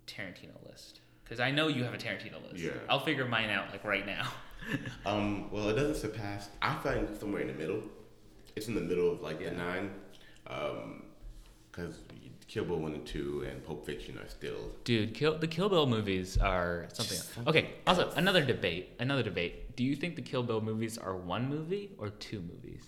[0.05, 0.99] Tarantino list?
[1.23, 2.63] Because I know you have a Tarantino list.
[2.63, 2.71] Yeah.
[2.89, 4.27] I'll figure mine out like right now.
[5.05, 5.49] Um.
[5.51, 6.49] Well, it doesn't surpass.
[6.61, 7.81] I find somewhere in the middle.
[8.55, 9.49] It's in the middle of like Yeah.
[9.49, 9.91] the nine.
[10.47, 11.03] Um.
[11.71, 11.95] Because
[12.47, 14.71] Kill Bill one and two and Pulp Fiction are still.
[14.83, 17.17] Dude, Kill the Kill Bill movies are something.
[17.17, 17.69] Something Okay.
[17.87, 18.91] Also, another debate.
[18.99, 19.75] Another debate.
[19.75, 22.83] Do you think the Kill Bill movies are one movie or two movies?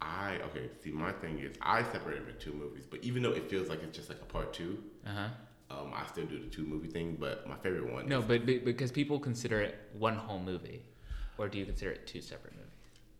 [0.00, 0.70] I okay.
[0.82, 3.68] See, my thing is I separate them into two movies, but even though it feels
[3.68, 5.28] like it's just like a part two, Uh huh.
[5.80, 7.16] um, I still do the two movie thing.
[7.20, 8.08] But my favorite one.
[8.08, 10.82] No, is- but, but because people consider it one whole movie,
[11.36, 12.67] or do you consider it two separate movies?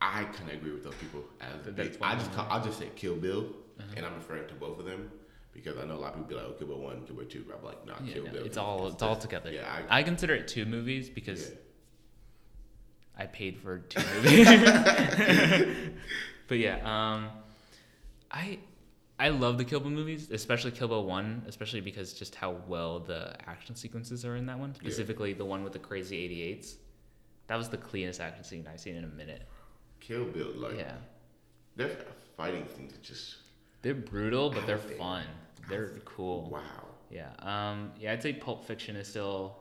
[0.00, 1.24] I kind of agree with those people.
[1.40, 3.40] As they- I just call, I'll just say Kill Bill,
[3.78, 3.94] Uh-huh.
[3.96, 5.10] and I'm referring to both of them
[5.52, 7.26] because I know a lot of people be like, oh, Kill Bill one, Kill Bill
[7.26, 7.44] two.
[7.56, 8.44] I'm like, nah, Yeah, Kill no, Bill.
[8.44, 9.50] it's all it's all together.
[9.50, 11.54] Yeah, I, consider it two movies because yeah.
[13.18, 14.46] I paid for two movies.
[16.46, 17.30] but yeah, um,
[18.30, 18.58] I
[19.18, 23.00] I love the Kill Bill movies, especially Kill Bill one, especially because just how well
[23.00, 24.74] the action sequences are in that one.
[24.76, 26.76] Specifically, the one with the crazy 88s.
[27.48, 29.42] That was the cleanest action scene I've seen in a minute.
[30.00, 30.94] Kill Bill, like Yeah,
[31.76, 31.90] their
[32.36, 33.36] fighting scenes are just
[33.82, 34.96] they're brutal, but they're there.
[34.96, 35.24] fun.
[35.68, 36.48] They're cool.
[36.50, 36.60] wow.
[37.10, 37.30] Yeah.
[37.40, 39.56] Um, yeah, I'd say Pulp Fiction is still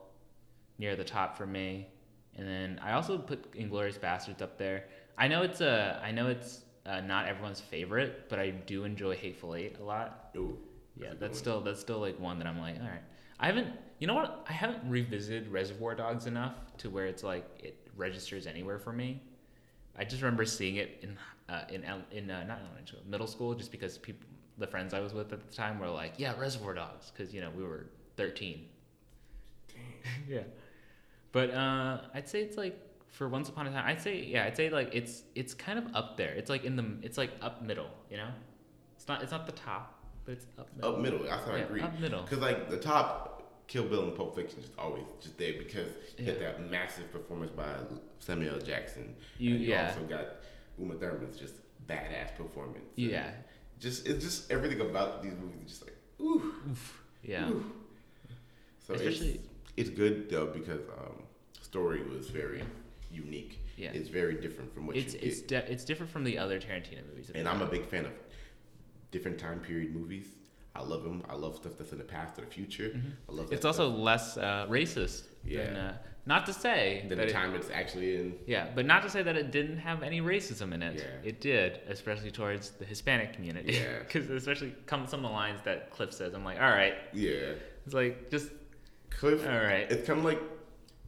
[0.79, 1.87] near the top for me.
[2.35, 4.85] And then I also put Inglourious Basterds up there.
[5.17, 9.15] I know it's a, I know it's uh, not everyone's favorite, but I do enjoy
[9.15, 10.29] Hateful Eight a lot.
[10.35, 10.57] Ooh,
[10.95, 13.01] Yeah, a that's still that's still like one that I'm like, all right.
[13.39, 13.67] I haven't,
[13.99, 14.45] you know what?
[14.47, 19.21] I haven't revisited Reservoir Dogs enough to where it's like it registers anywhere for me.
[19.97, 21.17] I just remember seeing it in
[21.49, 24.27] uh, in el- in uh, not elementary school, middle school, just because people,
[24.57, 27.41] the friends I was with at the time, were like, yeah, Reservoir Dogs, because you
[27.41, 27.87] know we were
[28.17, 28.65] 13.
[30.29, 30.41] yeah,
[31.31, 32.79] but uh, I'd say it's like
[33.09, 33.83] for Once Upon a Time.
[33.85, 36.33] I'd say yeah, I'd say like it's it's kind of up there.
[36.33, 37.89] It's like in the it's like up middle.
[38.09, 38.29] You know,
[38.95, 40.95] it's not it's not the top, but it's up middle.
[40.95, 41.19] up middle.
[41.23, 41.81] That's how I Yeah, agree.
[41.81, 42.21] up middle.
[42.23, 43.36] Because like the top
[43.67, 46.31] Kill Bill and Pulp Fiction is always just there because you Yeah.
[46.33, 47.73] had that massive performance by
[48.19, 48.61] Samuel L.
[48.61, 49.15] Jackson.
[49.37, 49.89] You- and you yeah.
[49.89, 50.25] also got
[50.79, 51.55] Uma Thurman's just
[51.87, 52.85] badass performance.
[52.97, 53.31] And Yeah.
[53.79, 56.53] Just it's just everything about these movies is just like ooh.
[57.23, 57.49] Yeah.
[57.49, 57.71] Ooh.
[58.79, 59.43] So Especially- it's,
[59.75, 61.23] it's good though because um,
[61.61, 62.63] story was very
[63.11, 63.59] unique.
[63.75, 63.91] Yeah.
[63.91, 65.67] It's very different from what It's you it's get.
[65.69, 67.31] it's different from the other Tarantino movies.
[67.35, 68.11] and I'm a big fan of
[69.11, 70.27] different time period movies.
[70.77, 71.23] I love them.
[71.29, 72.91] I love stuff that's in the past or the future.
[73.27, 73.45] I love.
[73.47, 73.55] Mm-hmm.
[73.55, 73.99] It's also stuff.
[73.99, 75.23] less uh, racist.
[75.45, 75.65] Yeah.
[75.65, 78.35] Than, uh, not to say than that the it- time it's actually in.
[78.45, 80.95] yeah, but not to say that it didn't have any racism in it.
[80.97, 81.29] Yeah.
[81.29, 83.73] It did, especially towards the Hispanic community.
[83.73, 83.99] Yeah.
[84.07, 86.95] Because especially come some of the lines that Cliff says, I'm like, all right.
[87.13, 87.53] Yeah,
[87.85, 88.49] It's like just
[89.09, 89.45] Cliff.
[89.47, 89.89] all right.
[89.91, 90.41] It's kind of like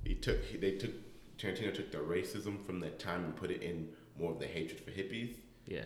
[0.05, 0.39] he took.
[0.59, 0.91] They took
[1.37, 4.79] Tarantino took the racism from that time and put it in more of the hatred
[4.81, 5.35] for hippies.
[5.69, 5.85] Yeah.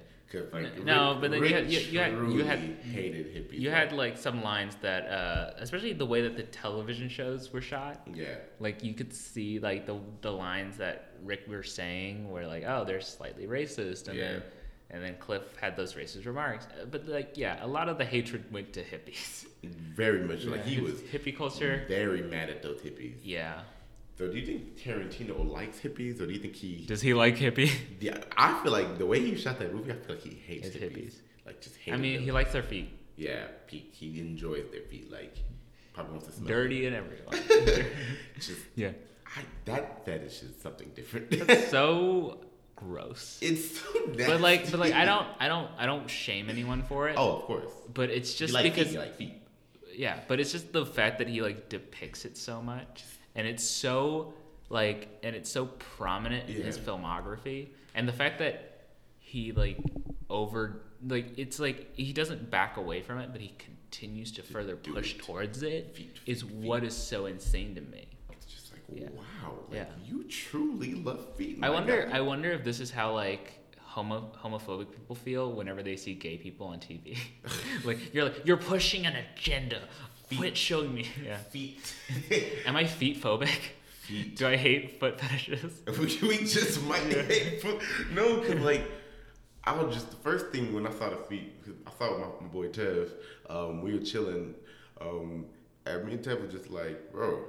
[0.52, 2.60] Like No, but then you had- you- you had- you had-
[2.92, 3.60] hated hippies.
[3.60, 7.62] You had like some lines that, uh, especially the way that the television shows were
[7.62, 8.02] shot.
[8.12, 12.64] yeah, like you could see like the the lines that Rick were saying were like,
[12.66, 14.44] oh, they're slightly racist, and then
[14.90, 16.66] and then Cliff had those racist remarks.
[16.82, 19.46] Uh, But like, yeah, a lot of the hatred went to hippies.
[19.64, 21.86] very much like he was hippie culture.
[21.88, 23.18] very mad at those hippies.
[23.24, 23.62] Yeah.
[24.18, 26.86] So do you think Tarantino likes hippies, or do you think he?
[26.86, 27.72] Does he like hippies?
[28.00, 30.70] Yeah, I feel like the way he shot that movie, I feel like he hates
[30.70, 30.92] hippies.
[30.92, 31.14] hippies.
[31.46, 32.24] Like just I mean, them.
[32.24, 35.12] he likes their feet, yeah, he, he enjoys their feet.
[35.12, 35.36] Like
[35.94, 37.86] probably wants to smell dirty and everything.
[38.40, 38.92] Just yeah.
[39.26, 41.32] I, that fetish is something different.
[41.48, 42.40] That's so
[42.76, 43.40] gross.
[43.42, 44.26] it's so nasty.
[44.26, 47.16] But like, but like, I don't, I don't, I don't shame anyone for it.
[47.18, 47.72] Oh, of course.
[47.94, 49.34] But it's just like because feet, like feet.
[49.96, 53.04] yeah but it's just the fact that he like depicts it so much
[53.36, 54.34] and it's so
[54.70, 58.86] like and it's so prominent in his filmography and the fact that
[59.20, 59.78] he like
[60.30, 64.76] over like it's like he doesn't back away from it but he continues to further
[64.76, 65.20] push it.
[65.20, 69.10] towards it Feet, is feet, what is so insane to me It's just like Yeah.
[69.16, 69.86] wow, like Yeah.
[70.06, 71.60] you truly love feet.
[71.62, 72.18] i wonder guy.
[72.18, 76.38] i wonder if this is how like homo homophobic people feel whenever they see gay
[76.38, 77.18] people on tv
[77.84, 79.82] like you're like you're pushing an agenda
[80.38, 81.96] quit showing me yeah feet.
[82.66, 83.60] Am I feet phobic?
[84.04, 84.36] feet.
[84.36, 85.82] Do I hate foot fetishes?
[86.22, 87.82] we just might hate foot.
[88.14, 88.90] No, cause like
[89.64, 91.54] I was just the first thing when I saw the feet.
[91.88, 93.12] I saw my, my boy Tev.
[93.50, 94.56] Um, we were chilling.
[95.00, 95.46] Um,
[95.86, 97.44] and me and Tev was just like, bro,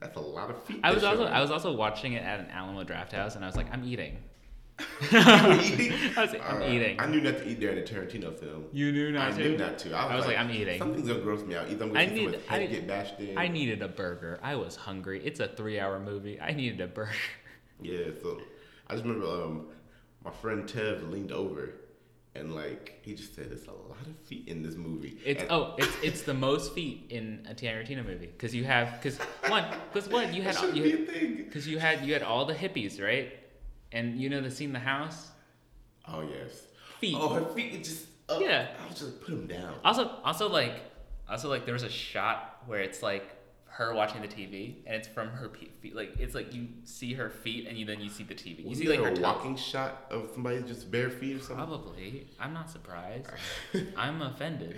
[0.00, 0.80] that's a lot of feet.
[0.82, 1.24] I was also.
[1.24, 4.18] I was also watching it at an Alamo Drafthouse, and I was like, I'm eating.
[4.78, 7.00] I I was like, I'm eating.
[7.00, 8.64] I knew not to eat during the Tarantino film.
[8.72, 9.94] You knew not I knew not to.
[9.94, 10.78] I was, like, I'm eating.
[10.78, 11.70] Something's gonna gross me out.
[11.70, 13.38] Either I'm gonna I need- someone's I- get bashed in.
[13.38, 14.40] I needed a burger.
[14.42, 15.24] I was hungry.
[15.24, 16.40] It's a three-hour movie.
[16.40, 17.12] I needed a burger.
[17.82, 18.40] Yeah, so
[18.86, 19.66] I just remember um,
[20.24, 21.70] my friend Tev leaned over
[22.36, 25.50] and like he just said, "There's a lot of feet in this movie." It's And
[25.50, 29.18] oh, it's it's the most feet in a Tarantino movie because you have because
[29.48, 31.36] one because one you had that you be a thing.
[31.36, 33.32] because you had you had all the hippies right,
[33.94, 35.30] and you know the scene in the house
[36.06, 36.64] Oh yes.
[37.00, 37.16] feet.
[37.18, 38.40] Oh, her feet just up.
[38.42, 38.68] Yeah.
[38.84, 39.74] I was just put them down.
[39.82, 40.74] Also, also like,
[41.30, 43.24] also like, there was a shot where it's like
[43.66, 45.96] her watching the TV, and it's from her pe- feet.
[45.96, 48.60] Like it's like you see her feet, and you then you see the TV.
[48.64, 49.20] You Was see like her a toes.
[49.20, 51.56] walking shot of somebody just bare feet or something?
[51.56, 52.28] Probably.
[52.38, 53.26] I'm not surprised.
[53.96, 54.76] I'm offended.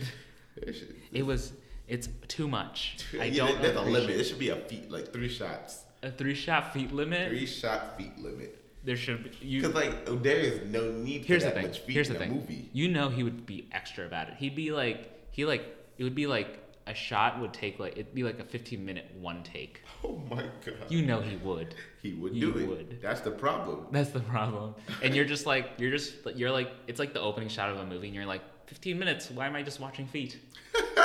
[1.13, 1.53] It was.
[1.89, 2.99] It's too much.
[3.21, 3.61] I Yeah, don't.
[3.63, 4.11] There's a limit.
[4.11, 5.83] It should be a feet, like three shots.
[6.03, 7.29] A three shot feet limit.
[7.29, 8.63] Three shot feet limit.
[8.87, 9.47] There should be.
[9.47, 9.61] You.
[9.61, 11.67] Because like there is no need for Here's the thing.
[11.67, 12.33] much feet Here's the thing.
[12.35, 12.71] movie.
[12.73, 14.35] You know he would be extra about it.
[14.39, 18.15] He'd be like he like it would be like a shot would take like it'd
[18.15, 19.83] be like a 15 minute one take.
[20.05, 20.77] Oh my god.
[20.89, 21.75] You know he would.
[22.01, 22.69] he would he do it.
[22.69, 22.99] would.
[23.03, 23.87] That's the problem.
[23.91, 24.75] That's the problem.
[25.03, 27.85] And you're just like you're just you're like it's like the opening shot of a
[27.87, 29.31] movie and you're like 15 minutes.
[29.33, 30.39] Why am I just watching feet?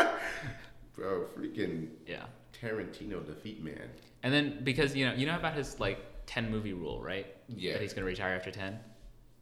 [0.95, 2.25] Bro, freaking Yeah.
[2.61, 3.89] Tarantino, the feet man.
[4.23, 5.97] And then because you know you know about his like
[6.31, 7.27] 10 movie rule, right?
[7.49, 7.73] Yeah.
[7.73, 8.79] That he's gonna retire after 10.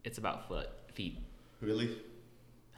[0.04, 1.20] It's about foot feet.
[1.62, 1.86] Really?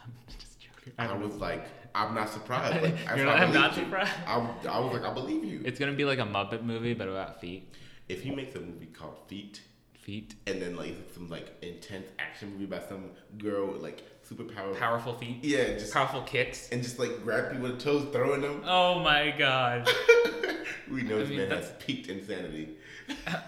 [0.03, 0.91] I'm just joking.
[0.99, 1.25] I, know.
[1.25, 2.81] was like, I'm not surprised.
[2.83, 4.11] Like, I- You're not- I'm not surprised?
[4.27, 4.33] I,
[4.69, 5.61] I was like, I believe you.
[5.63, 7.73] It's gonna be like a Muppet movie, but about feet.
[8.09, 9.61] if he makes a movie called Feet,
[9.93, 10.35] Feet.
[10.45, 15.13] and then like some like intense action movie about some girl with like superpower, Powerful
[15.17, 15.37] feet.
[15.41, 16.67] yeah, just Powerful kicks.
[16.71, 18.61] and just like grab people with the toes, throwing them.
[18.65, 19.87] Oh my god.
[20.91, 22.77] we know I this mean, man that's- has peaked insanity.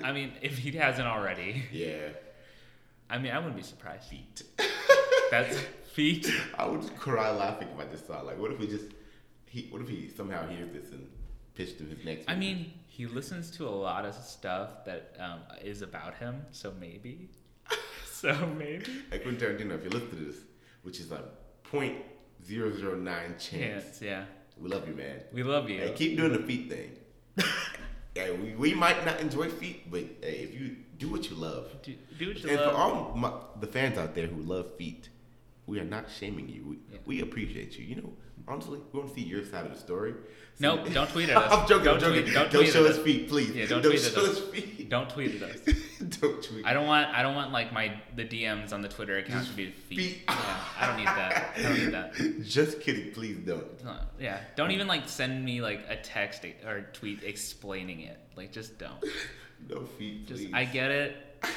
[0.03, 1.63] I mean, if he hasn't already.
[1.71, 2.09] Yeah,
[3.09, 4.03] I mean, I wouldn't be surprised.
[4.09, 4.43] feet.
[5.31, 5.57] That's
[5.93, 6.29] feet.
[6.57, 8.85] I would cry laughing if I just saw like, what if we just
[9.45, 11.07] he, what if he somehow hears this and
[11.55, 12.25] pitched him his next?
[12.27, 12.45] I movie?
[12.53, 17.29] mean, he listens to a lot of stuff that um, is about him, so maybe.
[18.11, 18.85] so maybe.
[19.11, 20.37] like Quentin Tarantino, if you listen to this,
[20.83, 21.25] which is like
[21.63, 21.97] point
[22.45, 24.25] zero zero nine chance, Yes, yeah.
[24.57, 25.21] we love you, man.
[25.31, 25.79] We love you.
[25.79, 26.97] Hey, keep doing the feet thing.
[28.15, 31.67] yeah, we, we might not enjoy feet, but hey, if you do what you love,
[31.81, 32.59] do, do what you love.
[32.59, 35.09] and for all my, the fans out there who love feet,
[35.65, 36.63] we are not shaming you.
[36.67, 36.99] We, Yeah.
[37.05, 37.85] we appreciate you.
[37.85, 38.13] You know,
[38.47, 40.13] honestly, we want to see your side of the story.
[40.59, 41.51] No, don't tweet at us.
[41.51, 41.85] I'm joking.
[41.85, 42.21] Don't I'm joking.
[42.23, 43.55] tweet- don't don't tweet show us feet, please.
[43.55, 44.39] Yeah, don't tweet at show us.
[44.39, 44.89] feet.
[44.89, 45.59] Don't tweet at us.
[46.19, 46.65] don't tweet.
[46.65, 47.07] I don't want.
[47.09, 49.97] I don't want like my the DMs on the Twitter account to be feet.
[49.97, 50.21] Feet.
[50.29, 51.53] Yeah, I don't need that.
[51.57, 52.43] I don't need that.
[52.43, 53.11] Just kidding.
[53.13, 53.83] Please don't.
[53.83, 58.19] Not- Yeah, don't even like send me like a text or tweet explaining it.
[58.35, 59.03] Like, just don't.
[59.69, 60.51] No feet, Just please.
[60.53, 61.15] I get it.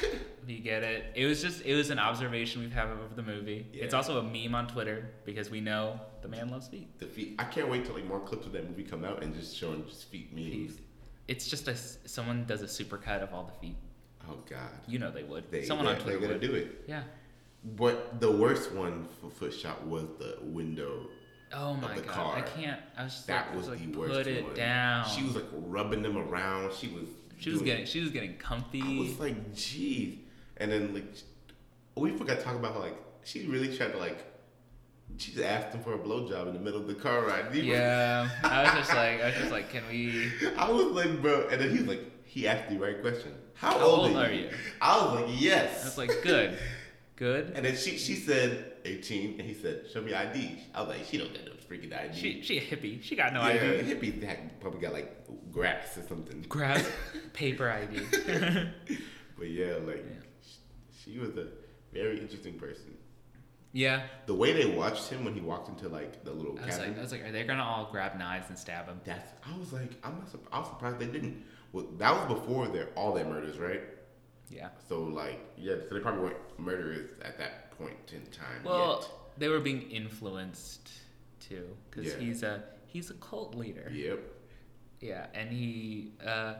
[0.47, 1.03] You get it.
[1.13, 3.67] It was just it was an observation we've had of the movie.
[3.73, 6.97] It's also a meme on Twitter because we know the man loves feet.
[6.99, 7.35] the feet.
[7.37, 9.85] I can't wait till like more clips of that movie come out and just showing
[9.85, 10.75] just feet memes.
[10.75, 10.79] Feet.
[11.27, 13.75] It's just a someone does a supercut of all the feet.
[14.29, 14.69] Oh God.
[14.87, 15.51] You know they would.
[15.51, 16.47] They, someone they're, on Twitter they're gonna would.
[16.49, 16.83] do it.
[16.87, 17.03] Yeah.
[17.75, 21.07] But the worst one for foot shot was the window.
[21.53, 22.11] Oh my the god.
[22.13, 22.35] car.
[22.37, 22.79] I can't.
[22.97, 24.53] I was just That like, I was like the worst put it one.
[24.55, 25.09] down.
[25.09, 26.73] She was like rubbing them around.
[26.73, 27.03] She was.
[27.37, 28.81] She was getting she was getting comfy.
[28.81, 30.17] I was like, geez.
[30.57, 31.05] And then like,
[31.95, 34.23] we forgot to talk about how like she really tried to like.
[35.17, 37.45] She just asked him for a blowjob in the middle of the car ride.
[37.53, 38.29] He was- yeah.
[38.43, 40.31] I was just like I was just like, can we?
[40.57, 43.31] I was like, bro, and then he's like, he asked the right question.
[43.53, 44.49] How, How old, old are you?
[44.81, 45.81] I was like, yes.
[45.81, 46.57] I was like, good.
[47.15, 47.53] Good.
[47.55, 51.03] And then she she said 18, and he said, "Show me ID." I was like,
[51.03, 53.01] "She don't get no freaking ID." She she a hippie.
[53.03, 53.93] She got no yeah, ID.
[53.93, 56.45] hippie had- probably got like grass or something.
[56.49, 56.87] Grass,
[57.33, 58.01] paper ID.
[59.37, 60.51] But yeah, like Yeah.
[61.05, 61.47] she, was a
[61.93, 62.97] very interesting person.
[63.71, 64.03] yeah.
[64.25, 66.89] The way they watched him when he walked into like the little I was cabin.
[66.91, 68.99] like, I was like, are they gonna all grab knives and stab him?
[69.03, 69.31] That's.
[69.45, 70.27] I was like, I'm not.
[70.29, 71.45] Surprised, I was surprised they didn't.
[71.71, 73.81] Well, that was before their all their murders, right?
[74.49, 74.69] Yeah.
[74.89, 75.75] So like, yeah.
[75.87, 79.07] So they probably weren't murderers at that point in time Well,
[79.37, 80.89] they were being influenced
[81.39, 82.19] too, because Yeah.
[82.19, 83.89] he's a he's a cult leader.
[83.93, 84.19] Yep.
[84.99, 86.55] Yeah, and he, uh,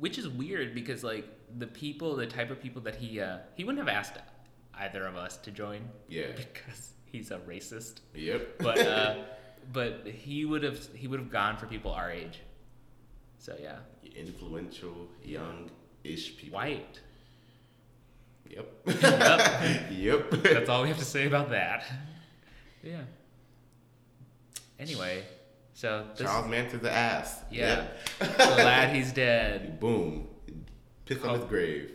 [0.00, 1.24] which is weird because like
[1.58, 4.14] the people, the type of people that he, uh, he wouldn't have asked
[4.74, 5.88] either of us to join.
[6.08, 6.26] Yeah.
[6.36, 8.00] Because he's a racist.
[8.14, 8.58] Yep.
[8.58, 9.14] But uh,
[9.72, 12.40] but he would have he would have gone for people our age.
[13.38, 13.78] So yeah,
[14.16, 16.56] influential, young-ish people.
[16.58, 17.00] white.
[18.48, 18.66] Yep.
[18.86, 19.90] Yep.
[19.90, 20.30] yep.
[20.42, 21.84] That's all we have to say about that.
[22.82, 23.02] Yeah.
[24.78, 25.24] Anyway,
[25.72, 27.40] so this Charles Manson's the ass.
[27.50, 27.86] Yeah.
[28.20, 28.36] Yep.
[28.36, 29.80] glad he's dead.
[29.80, 30.28] Boom.
[31.04, 31.34] Piss on Oh.
[31.36, 31.92] his grave.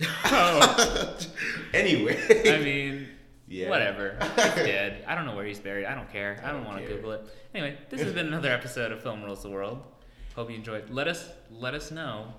[0.24, 1.16] Oh,
[1.74, 2.18] Anyway.
[2.50, 3.08] I mean,
[3.46, 3.68] Yeah.
[3.68, 4.16] whatever.
[4.20, 5.04] He's dead.
[5.06, 5.84] I don't know where he's buried.
[5.84, 6.40] I don't care.
[6.42, 6.94] I I don't don't want to.
[6.94, 7.26] Google it.
[7.54, 9.82] Anyway, this has been another episode of Film Rules the World.
[10.34, 10.88] Hope you enjoyed.
[10.90, 12.32] Let us let us know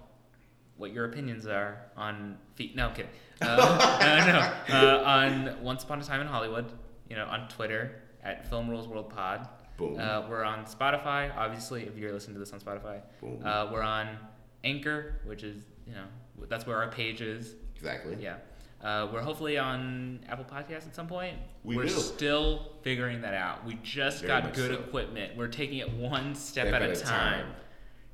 [0.78, 2.76] what your opinions are on feet.
[2.76, 3.12] No, I'm kidding.
[3.42, 4.98] Uh, no, no.
[4.98, 6.66] Uh, on Once Upon a Time in Hollywood.
[7.10, 9.48] You know, on Twitter at Film Rules World Pod.
[9.78, 10.00] Boom.
[10.00, 13.02] Uh, we're on Spotify, obviously, if you're listening to this on Spotify.
[13.22, 13.40] Boom.
[13.44, 14.18] Uh, we're on
[14.64, 16.06] Anchor, which is, you know,
[16.48, 17.56] that's where our page is.
[17.76, 18.18] exactly.
[18.20, 18.36] Yeah.
[18.84, 21.38] Uh, we're hopefully on Apple Podcasts at some point.
[21.64, 23.66] We are still figuring that out.
[23.66, 24.80] We just Very got good so.
[24.82, 25.38] equipment.
[25.38, 27.46] We're taking it one step, Step at, at a a time.
[27.46, 27.54] time.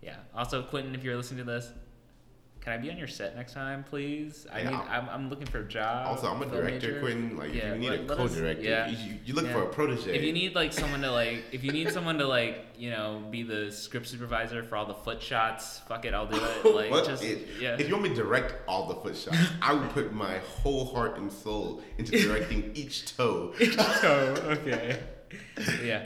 [0.03, 0.15] Yeah.
[0.35, 1.71] Also, Quentin, if you're listening to this,
[2.69, 4.45] can I be on your set next time, please?
[4.53, 4.75] I Yeah, need.
[4.75, 6.05] I'm, I'm looking for a job.
[6.07, 6.99] Also, I'm a director, major.
[6.99, 7.35] Quentin.
[7.37, 8.87] Like, Yeah, if you need let- a co-director, yeah.
[8.89, 9.53] you, you, look Yeah.
[9.53, 10.15] for a protege.
[10.15, 13.23] If you need like someone to like, if you need someone to like, you know,
[13.31, 16.75] be the script supervisor for all the foot shots, fuck it, I'll do it.
[16.75, 17.05] Like, What?
[17.05, 17.75] just if, yeah.
[17.79, 20.85] if you want me to direct all the foot shots, I would put my whole
[20.93, 23.53] heart and soul into directing each toe.
[23.59, 24.99] oh, okay.
[25.83, 26.05] Yeah.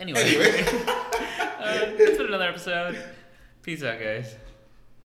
[0.00, 0.64] Anyway, Anyway.
[1.60, 3.00] uh, that's been another episode.
[3.62, 4.34] Peace out, guys.